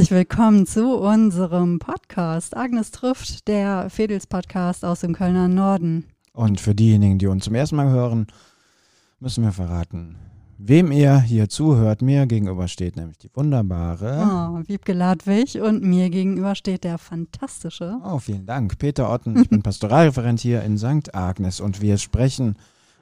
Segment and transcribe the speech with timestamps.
[0.00, 2.56] Herzlich willkommen zu unserem Podcast.
[2.56, 6.06] Agnes trifft, der Fedels Podcast aus dem Kölner Norden.
[6.32, 8.26] Und für diejenigen, die uns zum ersten Mal hören,
[9.18, 10.16] müssen wir verraten,
[10.56, 12.00] wem ihr hier zuhört.
[12.00, 14.22] Mir gegenüber steht nämlich die wunderbare.
[14.24, 17.98] Oh, Wiebke Ladwig und mir gegenüber steht der fantastische.
[18.02, 18.78] Oh, vielen Dank.
[18.78, 21.14] Peter Otten, ich bin Pastoralreferent hier in St.
[21.14, 22.56] Agnes und wir sprechen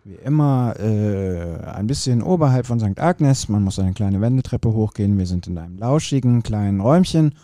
[0.08, 2.98] wie immer äh, ein bisschen oberhalb von St.
[2.98, 3.50] Agnes.
[3.50, 5.18] Man muss eine kleine Wendetreppe hochgehen.
[5.18, 7.34] Wir sind in einem lauschigen kleinen Räumchen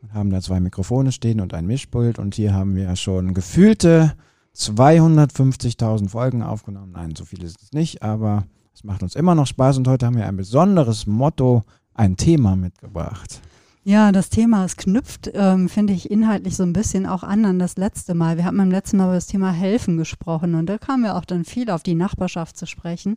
[0.00, 2.18] und haben da zwei Mikrofone stehen und ein Mischpult.
[2.18, 4.14] Und hier haben wir schon gefühlte
[4.56, 6.92] 250.000 Folgen aufgenommen.
[6.92, 9.76] Nein, so viele ist es nicht, aber es macht uns immer noch Spaß.
[9.76, 13.42] Und heute haben wir ein besonderes Motto, ein Thema mitgebracht.
[13.82, 17.58] Ja, das Thema, es knüpft, ähm, finde ich, inhaltlich so ein bisschen auch an an
[17.58, 18.36] das letzte Mal.
[18.36, 21.24] Wir hatten beim letzten Mal über das Thema Helfen gesprochen und da kamen wir auch
[21.24, 23.16] dann viel auf die Nachbarschaft zu sprechen.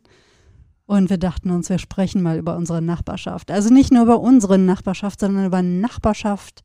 [0.86, 3.50] Und wir dachten uns, wir sprechen mal über unsere Nachbarschaft.
[3.50, 6.62] Also nicht nur über unsere Nachbarschaft, sondern über Nachbarschaft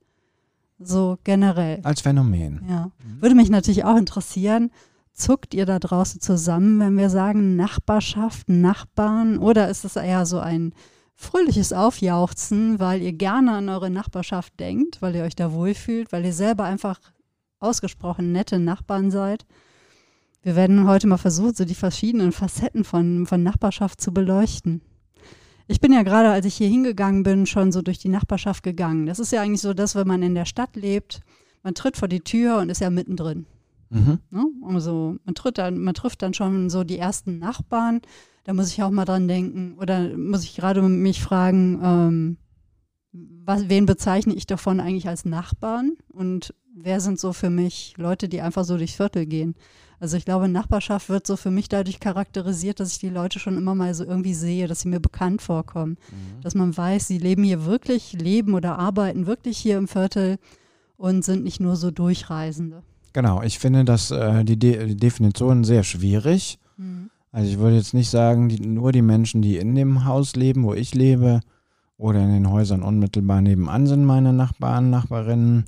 [0.77, 1.79] so generell.
[1.83, 2.61] Als Phänomen.
[2.69, 2.91] Ja.
[3.19, 4.71] Würde mich natürlich auch interessieren,
[5.13, 9.37] zuckt ihr da draußen zusammen, wenn wir sagen Nachbarschaft, Nachbarn?
[9.37, 10.73] Oder ist es eher so ein
[11.19, 16.23] fröhliches Aufjauchzen, weil ihr gerne an eure Nachbarschaft denkt, weil ihr euch da wohlfühlt, weil
[16.23, 17.01] ihr selber einfach
[17.59, 19.45] ausgesprochen nette Nachbarn seid.
[20.41, 24.79] Wir werden heute mal versuchen, so die verschiedenen Facetten von, von Nachbarschaft zu beleuchten.
[25.67, 29.05] Ich bin ja gerade, als ich hier hingegangen bin, schon so durch die Nachbarschaft gegangen.
[29.05, 31.19] Das ist ja eigentlich so, dass wenn man in der Stadt lebt,
[31.63, 33.45] man tritt vor die Tür und ist ja mittendrin.
[33.89, 34.19] Mhm.
[34.31, 34.45] Ne?
[34.73, 37.99] Also man, tritt dann, man trifft dann schon so die ersten Nachbarn
[38.43, 42.37] da muss ich auch mal dran denken oder muss ich gerade mich fragen, ähm,
[43.11, 48.29] was, wen bezeichne ich davon eigentlich als Nachbarn und wer sind so für mich Leute,
[48.29, 49.55] die einfach so durchs Viertel gehen.
[49.99, 53.57] Also ich glaube, Nachbarschaft wird so für mich dadurch charakterisiert, dass ich die Leute schon
[53.57, 55.97] immer mal so irgendwie sehe, dass sie mir bekannt vorkommen.
[56.11, 56.41] Mhm.
[56.41, 60.37] Dass man weiß, sie leben hier wirklich, leben oder arbeiten wirklich hier im Viertel
[60.95, 62.83] und sind nicht nur so Durchreisende.
[63.11, 66.59] Genau, ich finde das äh, die, De die Definition sehr schwierig.
[66.77, 67.09] Mhm.
[67.31, 70.63] Also ich würde jetzt nicht sagen, die, nur die Menschen, die in dem Haus leben,
[70.63, 71.41] wo ich lebe,
[71.99, 75.65] oder in den Häusern unmittelbar nebenan sind meine Nachbarn, Nachbarinnen.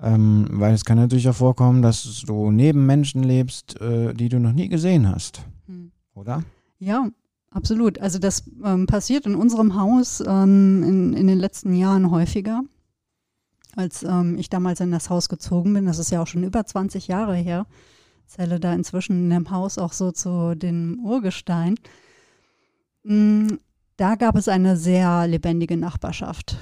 [0.00, 4.40] Ähm, weil es kann natürlich auch vorkommen, dass du neben Menschen lebst, äh, die du
[4.40, 5.42] noch nie gesehen hast.
[5.66, 5.92] Hm.
[6.14, 6.42] Oder?
[6.80, 7.08] Ja,
[7.52, 8.00] absolut.
[8.00, 12.64] Also das ähm, passiert in unserem Haus ähm, in, in den letzten Jahren häufiger.
[13.76, 16.66] Als ähm, ich damals in das Haus gezogen bin, das ist ja auch schon über
[16.66, 17.66] 20 Jahre her,
[18.26, 21.76] zähle da inzwischen in dem Haus auch so zu den Urgestein.
[23.04, 23.54] Mm,
[23.96, 26.56] da gab es eine sehr lebendige Nachbarschaft.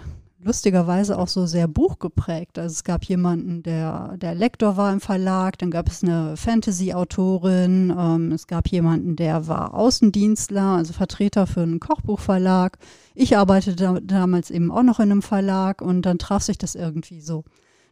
[0.44, 2.58] Lustigerweise auch so sehr buchgeprägt.
[2.58, 7.94] Also es gab jemanden, der, der Lektor war im Verlag, dann gab es eine Fantasy-Autorin,
[7.96, 12.78] ähm, es gab jemanden, der war Außendienstler, also Vertreter für einen Kochbuchverlag.
[13.14, 16.74] Ich arbeitete da, damals eben auch noch in einem Verlag und dann traf sich das
[16.74, 17.44] irgendwie so.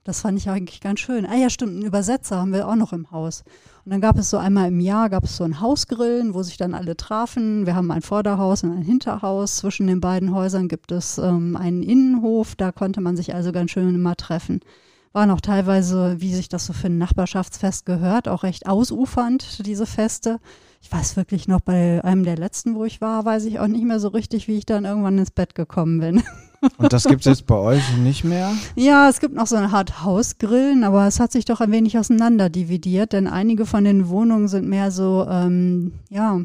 [0.05, 1.27] Das fand ich eigentlich ganz schön.
[1.27, 3.43] Ah ja, stimmt, einen Übersetzer haben wir auch noch im Haus.
[3.85, 6.57] Und dann gab es so einmal im Jahr, gab es so ein Hausgrillen, wo sich
[6.57, 7.67] dann alle trafen.
[7.67, 9.57] Wir haben ein Vorderhaus und ein Hinterhaus.
[9.57, 12.57] Zwischen den beiden Häusern gibt es ähm, einen Innenhof.
[12.57, 14.61] Da konnte man sich also ganz schön immer treffen.
[15.13, 19.87] Waren auch teilweise, wie sich das so für ein Nachbarschaftsfest gehört, auch recht ausufernd, diese
[19.87, 20.39] Feste.
[20.83, 23.85] Ich weiß wirklich noch, bei einem der letzten, wo ich war, weiß ich auch nicht
[23.85, 26.23] mehr so richtig, wie ich dann irgendwann ins Bett gekommen bin.
[26.77, 28.53] Und das gibt es jetzt bei euch nicht mehr?
[28.77, 31.99] Ja, es gibt noch so eine Art Hausgrillen, aber es hat sich doch ein wenig
[31.99, 36.41] auseinander dividiert, denn einige von den Wohnungen sind mehr so, ähm, ja,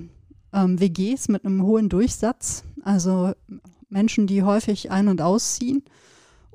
[0.53, 3.33] ähm, WGs mit einem hohen Durchsatz, also
[3.89, 5.83] Menschen, die häufig ein- und ausziehen.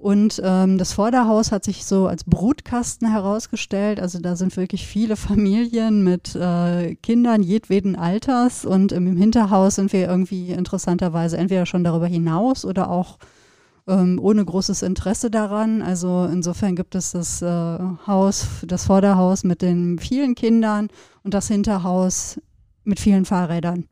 [0.01, 4.01] Und ähm, das Vorderhaus hat sich so als Brutkasten herausgestellt.
[4.01, 8.65] Also da sind wirklich viele Familien mit äh, Kindern jedweden Alters.
[8.65, 13.19] Und im Hinterhaus sind wir irgendwie interessanterweise entweder schon darüber hinaus oder auch
[13.87, 15.83] ähm, ohne großes Interesse daran.
[15.83, 20.89] Also insofern gibt es das äh, Haus, das Vorderhaus mit den vielen Kindern
[21.25, 22.41] und das Hinterhaus
[22.85, 23.81] mit vielen Fahrrädern.
[23.81, 23.87] Mhm.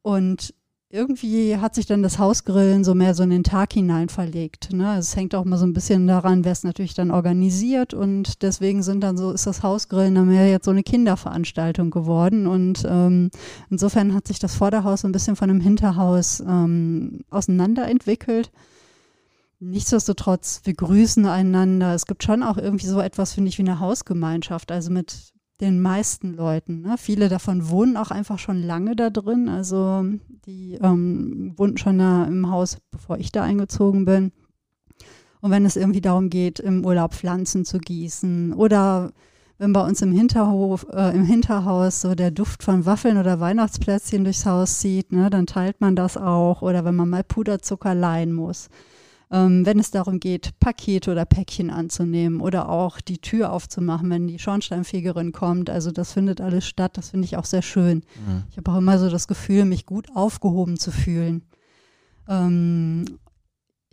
[0.00, 0.54] Und
[0.92, 4.74] irgendwie hat sich dann das Hausgrillen so mehr so in den Tag hinein verlegt.
[4.74, 4.98] Ne?
[4.98, 8.82] Es hängt auch mal so ein bisschen daran, wer es natürlich dann organisiert und deswegen
[8.82, 13.30] sind dann so, ist das Hausgrillen dann mehr jetzt so eine Kinderveranstaltung geworden und ähm,
[13.70, 18.52] insofern hat sich das Vorderhaus so ein bisschen von dem Hinterhaus ähm, auseinanderentwickelt.
[19.60, 21.94] Nichtsdestotrotz, wir grüßen einander.
[21.94, 25.31] Es gibt schon auch irgendwie so etwas, finde ich, wie eine Hausgemeinschaft, also mit
[25.62, 26.82] den meisten Leuten.
[26.82, 26.96] Ne?
[26.98, 29.48] Viele davon wohnen auch einfach schon lange da drin.
[29.48, 30.04] Also
[30.44, 34.32] die ähm, wohnten schon da im Haus, bevor ich da eingezogen bin.
[35.40, 39.12] Und wenn es irgendwie darum geht, im Urlaub Pflanzen zu gießen oder
[39.58, 44.24] wenn bei uns im Hinterhof, äh, im Hinterhaus so der Duft von Waffeln oder Weihnachtsplätzchen
[44.24, 46.62] durchs Haus zieht, ne, dann teilt man das auch.
[46.62, 48.68] Oder wenn man mal Puderzucker leihen muss.
[49.32, 54.28] Ähm, wenn es darum geht, Pakete oder Päckchen anzunehmen oder auch die Tür aufzumachen, wenn
[54.28, 55.70] die Schornsteinfegerin kommt.
[55.70, 56.98] Also das findet alles statt.
[56.98, 58.02] Das finde ich auch sehr schön.
[58.26, 58.44] Mhm.
[58.50, 61.44] Ich habe auch immer so das Gefühl, mich gut aufgehoben zu fühlen.
[62.28, 63.06] Ähm,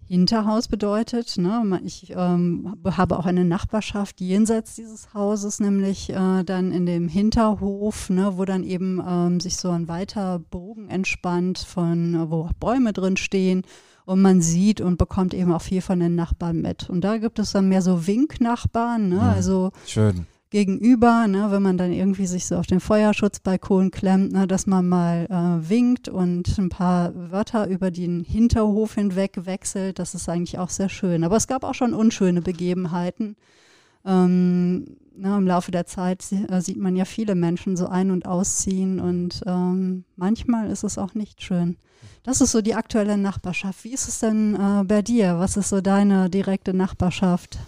[0.10, 1.38] Hinterhaus bedeutet.
[1.38, 1.80] Ne?
[1.86, 8.10] Ich ähm, habe auch eine Nachbarschaft jenseits dieses Hauses, nämlich äh, dann in dem Hinterhof,
[8.10, 12.92] ne, wo dann eben ähm, sich so ein weiter Bogen entspannt, von wo auch Bäume
[12.92, 13.62] drin stehen
[14.10, 16.90] und man sieht und bekommt eben auch viel von den Nachbarn mit.
[16.90, 19.18] Und da gibt es dann mehr so Winknachbarn, ne?
[19.18, 24.32] Ja, also schön gegenüber, ne, wenn man dann irgendwie sich so auf den Feuerschutzbalkon klemmt,
[24.32, 30.00] ne, dass man mal äh, winkt und ein paar Wörter über den Hinterhof hinweg wechselt.
[30.00, 31.24] Das ist eigentlich auch sehr schön.
[31.24, 33.36] Aber es gab auch schon unschöne Begebenheiten.
[34.06, 38.26] Ähm, ne, Im Laufe der Zeit äh, sieht man ja viele Menschen so ein- und
[38.26, 41.78] ausziehen und ähm, manchmal ist es auch nicht schön.
[42.24, 43.84] Das ist so die aktuelle Nachbarschaft.
[43.84, 45.40] Wie ist es denn äh, bei dir?
[45.40, 47.60] Was ist so deine direkte Nachbarschaft?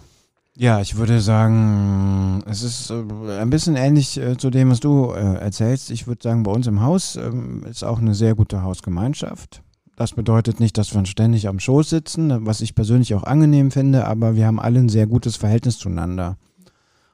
[0.54, 5.12] Ja, ich würde sagen, es ist äh, ein bisschen ähnlich äh, zu dem, was du
[5.12, 5.90] äh, erzählst.
[5.90, 9.62] Ich würde sagen, bei uns im Haus ähm, ist auch eine sehr gute Hausgemeinschaft.
[9.96, 14.06] Das bedeutet nicht, dass wir ständig am Schoß sitzen, was ich persönlich auch angenehm finde,
[14.06, 16.36] aber wir haben alle ein sehr gutes Verhältnis zueinander.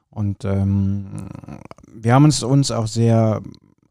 [0.09, 1.29] Und ähm,
[1.93, 3.41] wir haben es uns auch sehr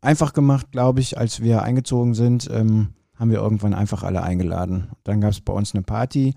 [0.01, 4.89] einfach gemacht, glaube ich, als wir eingezogen sind, ähm, haben wir irgendwann einfach alle eingeladen.
[5.05, 6.35] Dann gab es bei uns eine Party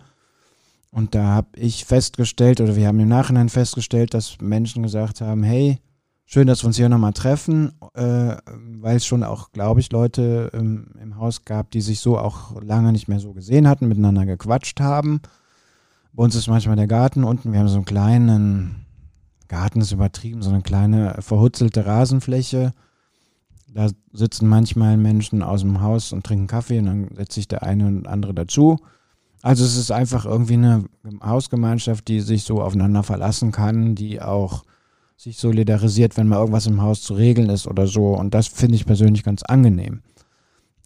[0.92, 5.42] und da habe ich festgestellt, oder wir haben im Nachhinein festgestellt, dass Menschen gesagt haben,
[5.42, 5.80] hey,
[6.26, 8.36] schön, dass wir uns hier nochmal treffen, äh,
[8.80, 12.62] weil es schon auch, glaube ich, Leute ähm, im Haus gab, die sich so auch
[12.62, 15.22] lange nicht mehr so gesehen hatten, miteinander gequatscht haben.
[16.14, 18.81] Bei uns ist manchmal der Garten unten, wir haben so einen kleinen,
[19.52, 22.72] Garten ist übertrieben, so eine kleine verhutzelte Rasenfläche.
[23.68, 27.64] Da sitzen manchmal Menschen aus dem Haus und trinken Kaffee und dann setzt sich der
[27.64, 28.78] eine und andere dazu.
[29.42, 30.86] Also es ist einfach irgendwie eine
[31.22, 34.64] Hausgemeinschaft, die sich so aufeinander verlassen kann, die auch
[35.18, 38.16] sich solidarisiert, wenn mal irgendwas im Haus zu regeln ist oder so.
[38.16, 40.00] Und das finde ich persönlich ganz angenehm.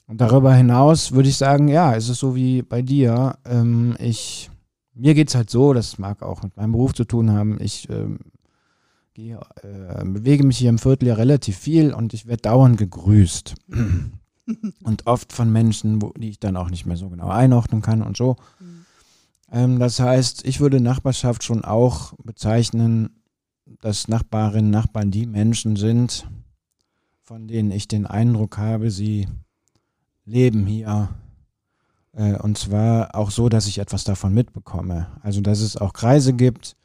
[0.07, 3.37] Und darüber hinaus würde ich sagen, ja, es ist so wie bei dir.
[3.45, 4.49] Ähm, ich,
[4.95, 7.57] mir geht es halt so, das mag auch mit meinem Beruf zu tun haben.
[7.61, 8.19] Ich ähm,
[9.15, 13.55] gehe, äh, bewege mich hier im Viertel ja relativ viel und ich werde dauernd gegrüßt.
[14.83, 18.03] und oft von Menschen, wo, die ich dann auch nicht mehr so genau einordnen kann
[18.03, 18.35] und so.
[18.59, 18.85] Mhm.
[19.51, 23.21] Ähm, das heißt, ich würde Nachbarschaft schon auch bezeichnen,
[23.81, 26.27] dass Nachbarinnen, Nachbarn die Menschen sind,
[27.23, 29.27] von denen ich den Eindruck habe, sie
[30.25, 31.09] leben hier.
[32.11, 35.07] Äh, und zwar auch so, dass ich etwas davon mitbekomme.
[35.21, 36.75] Also, dass es auch Kreise gibt,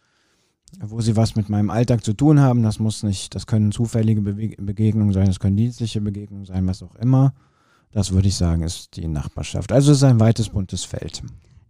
[0.78, 2.62] wo sie was mit meinem Alltag zu tun haben.
[2.62, 6.82] Das muss nicht, das können zufällige Be Begegnungen sein, das können dienstliche Begegnungen sein, was
[6.82, 7.34] auch immer.
[7.92, 9.72] Das würde ich sagen, ist die Nachbarschaft.
[9.72, 11.22] Also es ist ein weites, buntes Feld.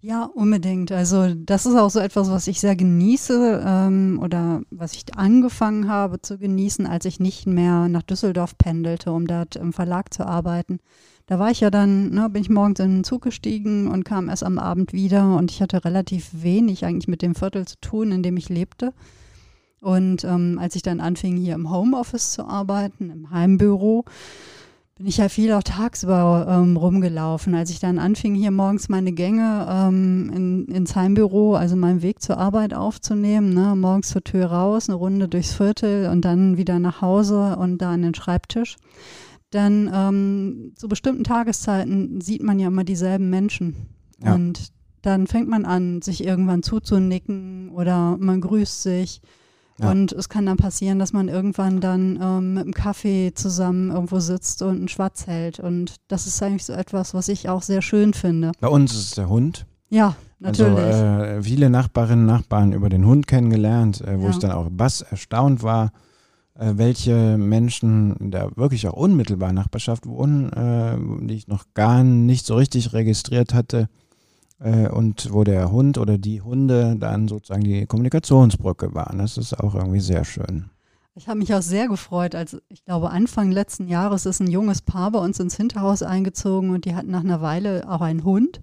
[0.02, 0.92] Ja, unbedingt.
[0.92, 5.88] Also das ist auch so etwas, was ich sehr genieße ähm, oder was ich angefangen
[5.88, 10.26] habe zu genießen, als ich nicht mehr nach Düsseldorf pendelte, um dort im Verlag zu
[10.26, 10.80] arbeiten.
[11.30, 14.28] Da war ich ja dann, ne, bin ich morgens in den Zug gestiegen und kam
[14.28, 18.10] erst am Abend wieder und ich hatte relativ wenig eigentlich mit dem Viertel zu tun,
[18.10, 18.92] in dem ich lebte.
[19.80, 24.06] Und ähm, als ich dann anfing, hier im Homeoffice zu arbeiten, im Heimbüro,
[24.96, 27.54] bin ich ja viel auch tagsüber ähm, rumgelaufen.
[27.54, 32.20] Als ich dann anfing, hier morgens meine Gänge ähm, in, ins Heimbüro, also meinen Weg
[32.20, 36.80] zur Arbeit aufzunehmen, ne, morgens zur Tür raus, eine Runde durchs Viertel und dann wieder
[36.80, 38.78] nach Hause und da an den Schreibtisch,
[39.50, 43.88] dann ähm, zu bestimmten Tageszeiten sieht man ja immer dieselben Menschen.
[44.23, 44.35] Ja.
[44.35, 49.21] Und dann fängt man an, sich irgendwann zuzunicken oder man grüßt sich.
[49.78, 49.90] Ja.
[49.90, 54.21] Und es kann dann passieren, dass man irgendwann dann ähm, mit einem Kaffee zusammen irgendwo
[54.21, 55.59] sitzt und einen Schwatz hält.
[55.59, 58.52] Und das ist eigentlich so etwas, was ich auch sehr schön finde.
[58.61, 59.66] Bei uns ist es der Hund.
[59.88, 60.78] Ja, natürlich.
[60.78, 64.30] Also äh, viele Nachbarinnen und Nachbarn über den Hund kennengelernt, äh, wo ja.
[64.30, 65.92] ich dann auch bass erstaunt war,
[66.54, 72.57] welche Menschen der wirklich auch unmittelbaren Nachbarschaft wohnen, äh, die ich noch gar nicht so
[72.57, 73.88] richtig registriert hatte
[74.61, 79.19] äh, und wo der Hund oder die Hunde dann sozusagen die Kommunikationsbrücke waren.
[79.19, 80.71] Das ist auch irgendwie sehr schön.
[81.14, 84.80] Ich habe mich auch sehr gefreut, als ich glaube Anfang letzten Jahres ist ein junges
[84.80, 88.62] Paar bei uns ins Hinterhaus eingezogen und die hatten nach einer Weile auch einen Hund,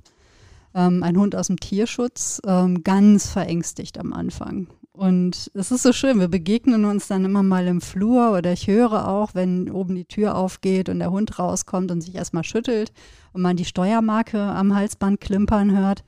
[0.74, 4.68] ähm, ein Hund aus dem Tierschutz, ähm, ganz verängstigt am Anfang.
[4.98, 8.66] Und es ist so schön, wir begegnen uns dann immer mal im Flur oder ich
[8.66, 12.92] höre auch, wenn oben die Tür aufgeht und der Hund rauskommt und sich erstmal schüttelt
[13.32, 16.04] und man die Steuermarke am Halsband klimpern hört.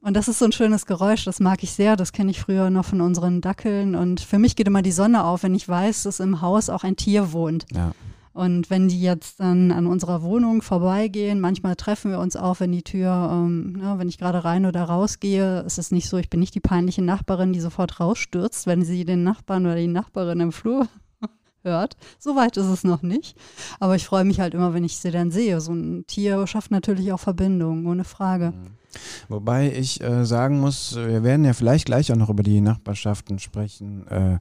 [0.00, 2.70] Und das ist so ein schönes Geräusch, das mag ich sehr, das kenne ich früher
[2.70, 3.96] noch von unseren Dackeln.
[3.96, 6.84] Und für mich geht immer die Sonne auf, wenn ich weiß, dass im Haus auch
[6.84, 7.66] ein Tier wohnt.
[7.72, 7.90] Ja.
[8.32, 12.72] Und wenn die jetzt dann an unserer Wohnung vorbeigehen, manchmal treffen wir uns auch, wenn
[12.72, 16.30] die Tür, ähm, ne, wenn ich gerade rein oder rausgehe, ist es nicht so, ich
[16.30, 20.40] bin nicht die peinliche Nachbarin, die sofort rausstürzt, wenn sie den Nachbarn oder die Nachbarin
[20.40, 20.88] im Flur
[21.62, 21.96] hört.
[22.18, 23.36] So weit ist es noch nicht.
[23.80, 25.60] Aber ich freue mich halt immer, wenn ich sie dann sehe.
[25.60, 28.52] So ein Tier schafft natürlich auch Verbindungen, ohne Frage.
[28.52, 28.82] Mhm.
[29.28, 33.38] Wobei ich äh, sagen muss, wir werden ja vielleicht gleich auch noch über die Nachbarschaften
[33.38, 34.06] sprechen.
[34.08, 34.38] Äh,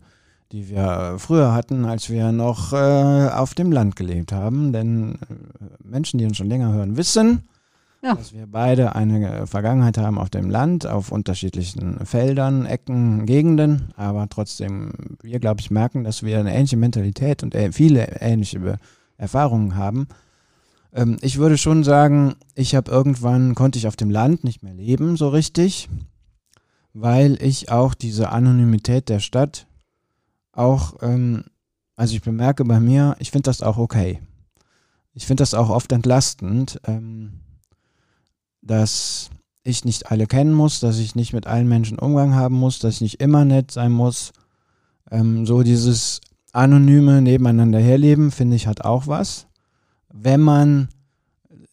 [0.51, 4.73] die wir früher hatten, als wir noch äh, auf dem Land gelebt haben.
[4.73, 7.43] Denn äh, Menschen, die uns schon länger hören, wissen,
[8.03, 8.15] ja.
[8.15, 13.93] dass wir beide eine Vergangenheit haben auf dem Land, auf unterschiedlichen Feldern, Ecken, Gegenden.
[13.95, 14.91] Aber trotzdem,
[15.21, 18.77] wir, glaube ich, merken, dass wir eine ähnliche Mentalität und äh, viele ähnliche
[19.17, 20.07] Erfahrungen haben.
[20.93, 24.73] Ähm, ich würde schon sagen, ich habe irgendwann, konnte ich auf dem Land nicht mehr
[24.73, 25.87] leben, so richtig,
[26.93, 29.67] weil ich auch diese Anonymität der Stadt
[30.53, 31.43] auch, ähm,
[31.95, 34.21] also ich bemerke bei mir, ich finde das auch okay.
[35.13, 37.41] Ich finde das auch oft entlastend, ähm,
[38.61, 39.29] dass
[39.63, 42.95] ich nicht alle kennen muss, dass ich nicht mit allen Menschen Umgang haben muss, dass
[42.95, 44.31] ich nicht immer nett sein muss.
[45.09, 46.21] Ähm, so dieses
[46.53, 49.47] anonyme Nebeneinander herleben, finde ich, hat auch was.
[50.09, 50.89] Wenn man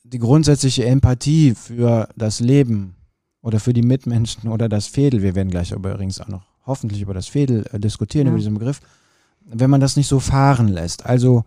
[0.05, 2.97] die grundsätzliche Empathie für das Leben
[3.43, 7.15] oder für die Mitmenschen oder das Fädel, wir werden gleich übrigens auch noch hoffentlich über
[7.15, 8.31] das Fädel äh, diskutieren, ja.
[8.31, 8.81] über diesen Begriff,
[9.45, 11.05] wenn man das nicht so fahren lässt.
[11.07, 11.45] Also,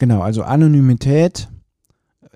[0.00, 1.48] genau, also Anonymität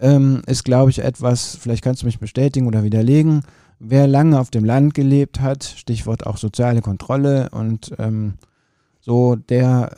[0.00, 3.42] ähm, ist, glaube ich, etwas, vielleicht kannst du mich bestätigen oder widerlegen,
[3.80, 8.35] wer lange auf dem Land gelebt hat, Stichwort auch soziale Kontrolle und ähm,
[9.00, 9.97] so, der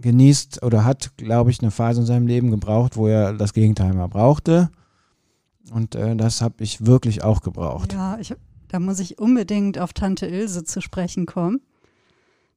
[0.00, 3.92] genießt oder hat, glaube ich, eine Phase in seinem Leben gebraucht, wo er das Gegenteil
[3.92, 4.70] mal brauchte.
[5.72, 7.92] Und äh, das habe ich wirklich auch gebraucht.
[7.92, 8.34] Ja, ich,
[8.70, 11.60] da muss ich unbedingt auf Tante Ilse zu sprechen kommen.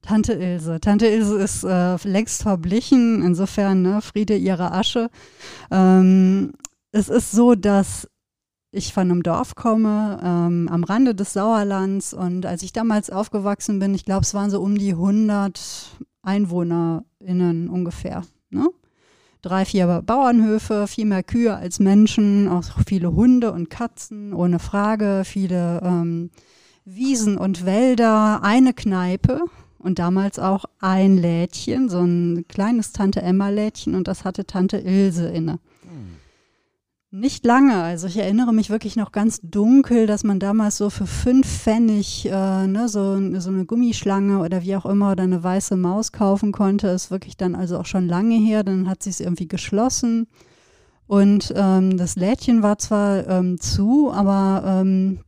[0.03, 0.79] Tante Ilse.
[0.79, 5.10] Tante Ilse ist äh, längst verblichen, insofern ne, Friede ihrer Asche.
[5.72, 6.53] Ähm,
[6.91, 8.08] es ist so, dass
[8.72, 13.79] ich von einem Dorf komme, ähm, am Rande des Sauerlands und als ich damals aufgewachsen
[13.79, 18.24] bin, ich glaube, es waren so um die 100 EinwohnerInnen ungefähr.
[18.50, 18.67] Ne?
[19.43, 25.23] Drei, vier Bauernhöfe, viel mehr Kühe als Menschen, auch viele Hunde und Katzen, ohne Frage,
[25.25, 26.31] viele ähm,
[26.85, 29.41] Wiesen und Wälder, eine Kneipe
[29.77, 34.77] und damals auch ein Lädchen, so ein kleines Tante Emma Lädchen und das hatte Tante
[34.77, 35.59] Ilse inne.
[37.15, 41.05] Nicht lange, also ich erinnere mich wirklich noch ganz dunkel, dass man damals so für
[41.05, 45.77] fünf Pfennig äh, ne, so, so eine Gummischlange oder wie auch immer oder eine weiße
[45.77, 46.88] Maus kaufen konnte.
[46.88, 48.63] Ist wirklich dann also auch schon lange her.
[48.63, 50.25] Dann hat sie es irgendwie geschlossen
[51.05, 55.20] und ähm, das Lädchen war zwar ähm, zu, aber ähm,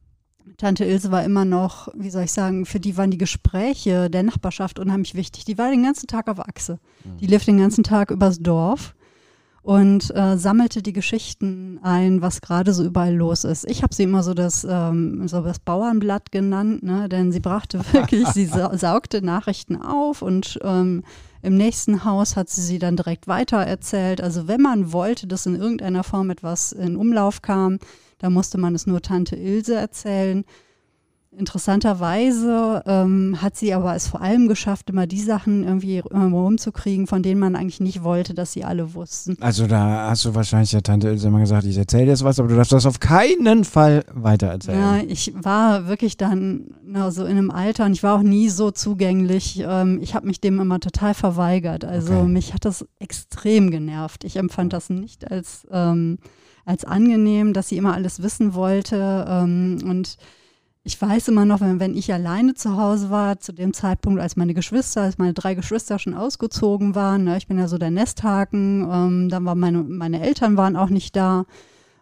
[0.58, 4.24] Tante Ilse war immer noch, wie soll ich sagen, für die waren die Gespräche der
[4.24, 5.46] Nachbarschaft unheimlich wichtig.
[5.46, 6.80] Die war den ganzen Tag auf Achse.
[7.20, 8.95] Die lief den ganzen Tag übers Dorf
[9.66, 13.68] und äh, sammelte die Geschichten ein, was gerade so überall los ist.
[13.68, 17.10] Ich habe sie immer so das, ähm, so das Bauernblatt genannt, ne?
[17.10, 21.02] denn sie brachte wirklich, sie sa saugte Nachrichten auf und ähm,
[21.42, 24.22] im nächsten Haus hat sie sie dann direkt weitererzählt.
[24.22, 27.80] Also wenn man wollte, dass in irgendeiner Form etwas in Umlauf kam,
[28.20, 30.46] da musste man es nur Tante Ilse erzählen.
[31.38, 37.24] Interessanterweise ähm, hat sie aber es vor allem geschafft, immer die Sachen irgendwie rumzukriegen, von
[37.24, 39.36] denen man eigentlich nicht wollte, dass sie alle wussten.
[39.42, 42.48] Also da hast du wahrscheinlich der Tante Ilse immer gesagt, ich erzähle jetzt was, aber
[42.48, 44.80] du darfst das auf keinen Fall weitererzählen.
[44.80, 48.50] Ja, ich war wirklich dann na, so in einem Alter und ich war auch nie
[48.50, 49.62] so zugänglich.
[49.66, 51.84] Ähm, ich habe mich dem immer total verweigert.
[51.84, 52.28] Also okay.
[52.28, 54.24] mich hat das extrem genervt.
[54.24, 56.18] Ich empfand das nicht als, ähm,
[56.66, 60.18] als angenehm, dass sie immer alles wissen wollte ähm, und
[60.88, 64.36] ich weiß immer noch, wenn, wenn ich alleine zu Hause war, zu dem Zeitpunkt, als
[64.36, 67.90] meine Geschwister, als meine drei Geschwister schon ausgezogen waren, ne, ich bin ja so der
[67.90, 71.46] Nesthaken, ähm, dann waren meine, meine Eltern waren auch nicht da.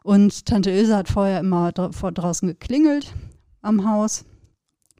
[0.04, 3.14] Und Tante Ilse hat vorher immer vor draußen geklingelt
[3.62, 4.26] am Haus.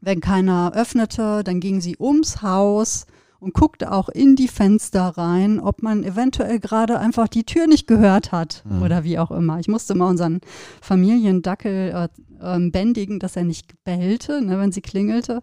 [0.00, 3.04] Wenn keiner öffnete, dann ging sie ums Haus
[3.44, 7.86] und guckte auch in die Fenster rein, ob man eventuell gerade einfach die Tür nicht
[7.86, 8.82] gehört hat mhm.
[8.82, 9.60] oder wie auch immer.
[9.60, 10.40] Ich musste mal unseren
[10.80, 12.08] Familiendackel äh,
[12.42, 15.42] ähm, bändigen, dass er nicht bellte, ne, wenn sie klingelte.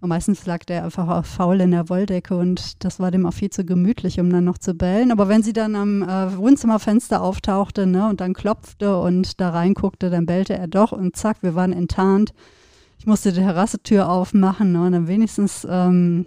[0.00, 3.32] Und meistens lag der einfach auch faul in der Wolldecke und das war dem auch
[3.32, 5.10] viel zu gemütlich, um dann noch zu bellen.
[5.10, 10.10] Aber wenn sie dann am äh, Wohnzimmerfenster auftauchte ne, und dann klopfte und da reinguckte,
[10.10, 12.34] dann bellte er doch und zack, wir waren enttarnt.
[12.98, 16.26] Ich musste die Terrassetür aufmachen ne, und dann wenigstens ähm,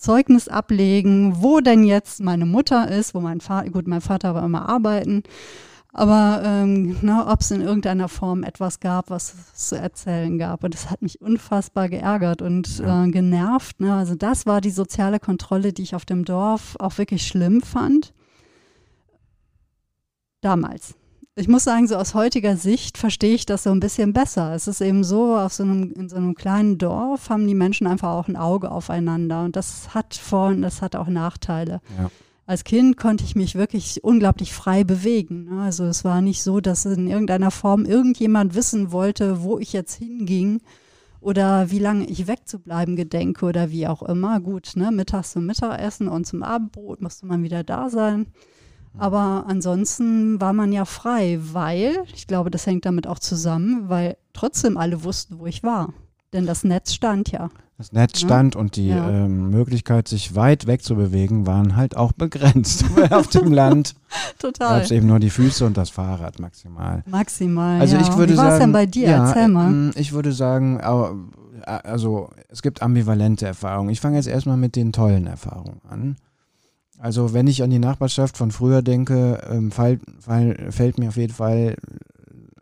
[0.00, 4.44] Zeugnis ablegen, wo denn jetzt meine Mutter ist, wo mein Vater, gut, mein Vater war
[4.44, 5.22] immer arbeiten,
[5.92, 10.62] Aber ähm, ne, ob es in irgendeiner Form etwas gab, was es zu erzählen gab.
[10.62, 13.04] Und das hat mich unfassbar geärgert und Ja.
[13.06, 13.80] äh, genervt.
[13.80, 13.92] Ne?
[13.94, 18.12] Also das war die soziale Kontrolle, die ich auf dem Dorf auch wirklich schlimm fand.
[20.42, 20.94] Damals.
[21.36, 24.52] Ich muss sagen, so aus heutiger Sicht verstehe ich das so ein bisschen besser.
[24.54, 27.86] Es ist eben so, auf so einem, in so einem kleinen Dorf haben die Menschen
[27.86, 29.44] einfach auch ein Auge aufeinander.
[29.44, 32.10] Und das hat Vor- und das hat auch Nachteile Ja.
[32.46, 35.44] als Kind konnte ich mich wirklich unglaublich frei bewegen.
[35.44, 35.62] ne?
[35.62, 39.94] Also es war nicht so, dass in irgendeiner Form irgendjemand wissen wollte, wo ich jetzt
[39.94, 40.60] hinging
[41.20, 44.40] oder wie lange ich wegzubleiben gedenke oder wie auch immer.
[44.40, 48.26] Gut, ne, mittags zum Mittagessen und zum Abendbrot musste man wieder da sein.
[48.98, 54.16] Aber ansonsten war man ja frei, weil, ich glaube, das hängt damit auch zusammen, weil
[54.32, 55.92] trotzdem alle wussten, wo ich war.
[56.32, 57.50] Denn das Netz stand ja.
[57.78, 58.28] Das Netz Ja.
[58.28, 59.08] stand und die Ja.
[59.08, 62.84] ähm, Möglichkeit, sich weit wegzubewegen, waren halt auch begrenzt.
[63.10, 64.80] Auf dem Land gab Total.
[64.82, 67.02] es eben nur die Füße und das Fahrrad maximal.
[67.06, 67.80] Maximal.
[67.80, 68.02] Also ja.
[68.02, 69.08] ich würde Wie war es sagen, denn bei dir?
[69.08, 69.68] Erzähl mal.
[69.68, 73.90] ähm, Ich würde sagen, äh, also es gibt ambivalente Erfahrungen.
[73.90, 76.16] Ich fange jetzt erstmal mit den tollen Erfahrungen an.
[77.00, 81.16] Also wenn ich an die Nachbarschaft von früher denke, ähm, fall, fall, fällt mir auf
[81.16, 81.76] jeden Fall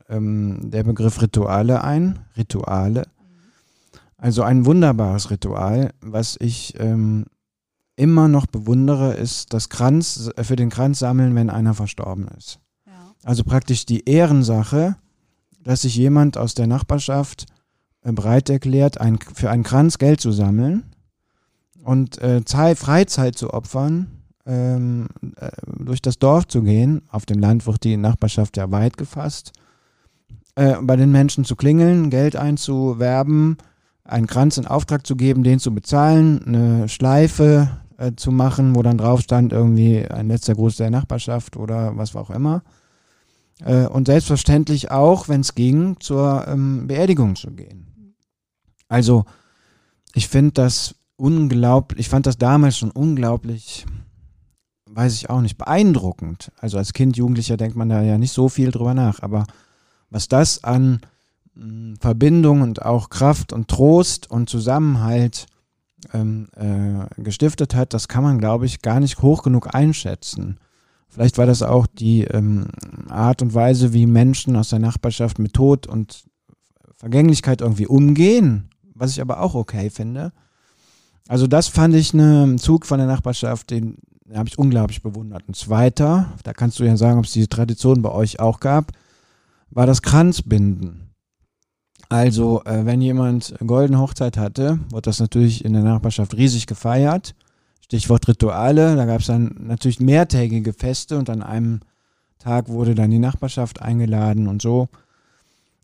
[0.08, 2.20] ähm, der Begriff Rituale ein.
[2.36, 3.08] Rituale.
[4.16, 7.26] Also ein wunderbares Ritual, was ich ähm,
[7.96, 12.60] immer noch bewundere, ist das Kranz, für den Kranz sammeln, wenn einer verstorben ist.
[12.86, 12.92] Ja.
[13.24, 14.96] Also praktisch die Ehrensache,
[15.64, 17.46] dass sich jemand aus der Nachbarschaft
[18.02, 20.84] äh, bereit erklärt, ein, für einen Kranz Geld zu sammeln
[21.82, 24.17] und äh, Zeit, Freizeit zu opfern,
[24.48, 27.02] ähm, äh, durch das Dorf zu gehen.
[27.10, 29.52] Auf dem Land wird die Nachbarschaft ja weit gefasst.
[30.56, 33.58] Äh, bei den Menschen zu klingeln, Geld einzuwerben,
[34.04, 38.82] einen Kranz in Auftrag zu geben, den zu bezahlen, eine Schleife äh, zu machen, wo
[38.82, 42.62] dann drauf stand, irgendwie ein letzter Gruß der Nachbarschaft oder was auch immer.
[43.60, 48.14] Äh, und selbstverständlich auch, wenn es ging, zur ähm, Beerdigung zu gehen.
[48.88, 49.26] Also,
[50.14, 53.84] ich finde das unglaublich, ich fand das damals schon unglaublich,
[54.98, 56.50] weiß ich auch nicht, beeindruckend.
[56.58, 59.46] Also als Kind, Jugendlicher denkt man da ja nicht so viel drüber nach, aber
[60.10, 61.02] was das an
[61.54, 65.46] mh, Verbindung und auch Kraft und Trost und Zusammenhalt
[66.12, 70.58] ähm, äh, gestiftet hat, das kann man, glaube ich, gar nicht hoch genug einschätzen.
[71.08, 72.66] Vielleicht war das auch die ähm,
[73.08, 76.24] Art und Weise, wie Menschen aus der Nachbarschaft mit Tod und
[76.96, 80.32] Vergänglichkeit irgendwie umgehen, was ich aber auch okay finde.
[81.28, 83.98] Also das fand ich einen Zug von der Nachbarschaft, den
[84.34, 85.48] habe ich unglaublich bewundert.
[85.48, 88.92] Ein zweiter, da kannst du ja sagen, ob es diese Tradition bei euch auch gab,
[89.70, 91.14] war das Kranzbinden.
[92.08, 97.34] Also, äh, wenn jemand goldene Hochzeit hatte, wurde das natürlich in der Nachbarschaft riesig gefeiert.
[97.84, 101.80] Stichwort Rituale, da gab es dann natürlich mehrtägige Feste und an einem
[102.38, 104.88] Tag wurde dann die Nachbarschaft eingeladen und so.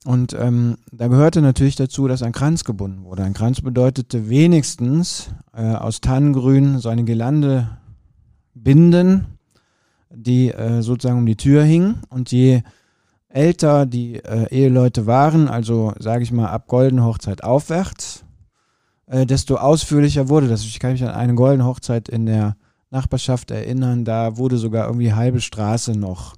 [0.04, 3.24] Und ähm, da gehörte natürlich dazu, dass ein Kranz gebunden wurde.
[3.24, 7.78] Ein Kranz bedeutete wenigstens äh, aus Tannengrün so eine Gelande
[8.54, 9.26] binden,
[10.10, 11.96] die äh, sozusagen um die Tür hing.
[12.08, 12.62] Und je
[13.28, 18.24] älter die äh, Eheleute waren, also sage ich mal ab goldene Hochzeit aufwärts,
[19.06, 20.64] äh, desto ausführlicher wurde das.
[20.64, 22.56] Ich kann mich an eine goldene Hochzeit in der
[22.90, 26.36] Nachbarschaft erinnern, da wurde sogar irgendwie halbe Straße noch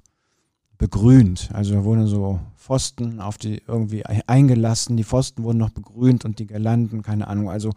[0.79, 1.49] begrünt.
[1.53, 6.39] Also da wurden so Pfosten auf die irgendwie eingelassen, die Pfosten wurden noch begrünt und
[6.39, 7.49] die Girlanden, keine Ahnung.
[7.49, 7.73] Also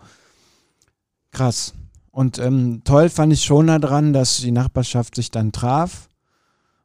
[1.30, 1.74] krass.
[2.10, 6.08] Und ähm, toll fand ich schon daran, dass die Nachbarschaft sich dann traf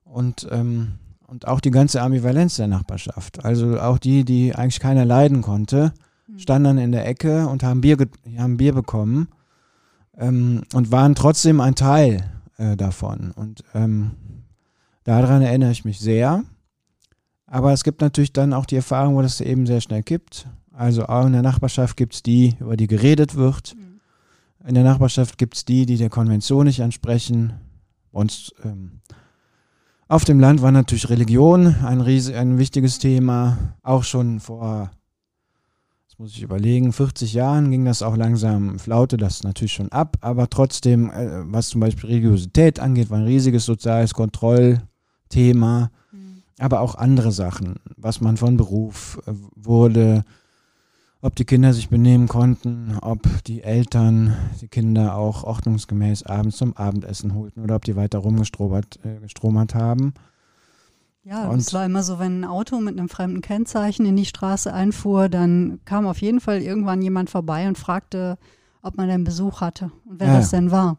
[0.04, 3.44] und, ähm, und auch die ganze Ambivalenz der Nachbarschaft.
[3.44, 5.94] Also auch die, die eigentlich keiner leiden konnte,
[6.38, 7.98] standen dann in der Ecke und haben Bier,
[8.38, 9.28] haben Bier bekommen
[10.18, 12.24] ähm, und waren trotzdem ein Teil
[12.58, 13.32] äh, davon.
[13.32, 14.12] Und ähm,
[15.04, 16.44] daran erinnere ich mich sehr.
[17.48, 20.48] Aber es gibt natürlich dann auch die Erfahrung, wo das eben sehr schnell kippt.
[20.72, 23.76] Also auch in der Nachbarschaft gibt es die, über die geredet wird.
[24.68, 27.54] In der Nachbarschaft gibt es die, die der Konvention nicht ansprechen.
[28.12, 29.02] Uns ähm,
[30.08, 33.76] auf dem Land war natürlich Religion ein, ries ein wichtiges Thema.
[33.84, 34.90] Auch schon vor,
[36.08, 40.18] das muss ich überlegen, 40 Jahren ging das auch langsam, flaute das natürlich schon ab.
[40.22, 45.92] Aber trotzdem, äh, was zum Beispiel Religiosität angeht, war ein riesiges soziales Kontrollthema.
[46.58, 50.24] Aber auch andere Sachen, was man von Beruf äh, wurde,
[51.26, 56.78] ob die Kinder sich benehmen konnten, ob die Eltern die Kinder auch ordnungsgemäß abends zum
[56.78, 60.14] Abendessen holten oder ob die weiter rumgestromert äh, gestromert haben.
[61.24, 64.26] Ja, Und- es war immer so, wenn ein Auto mit einem fremden Kennzeichen in die
[64.26, 68.38] Straße einfuhr, dann kam auf jeden Fall irgendwann jemand vorbei und fragte,
[68.84, 70.38] ob man denn Besuch hatte und wer Ja.
[70.38, 70.98] das denn war.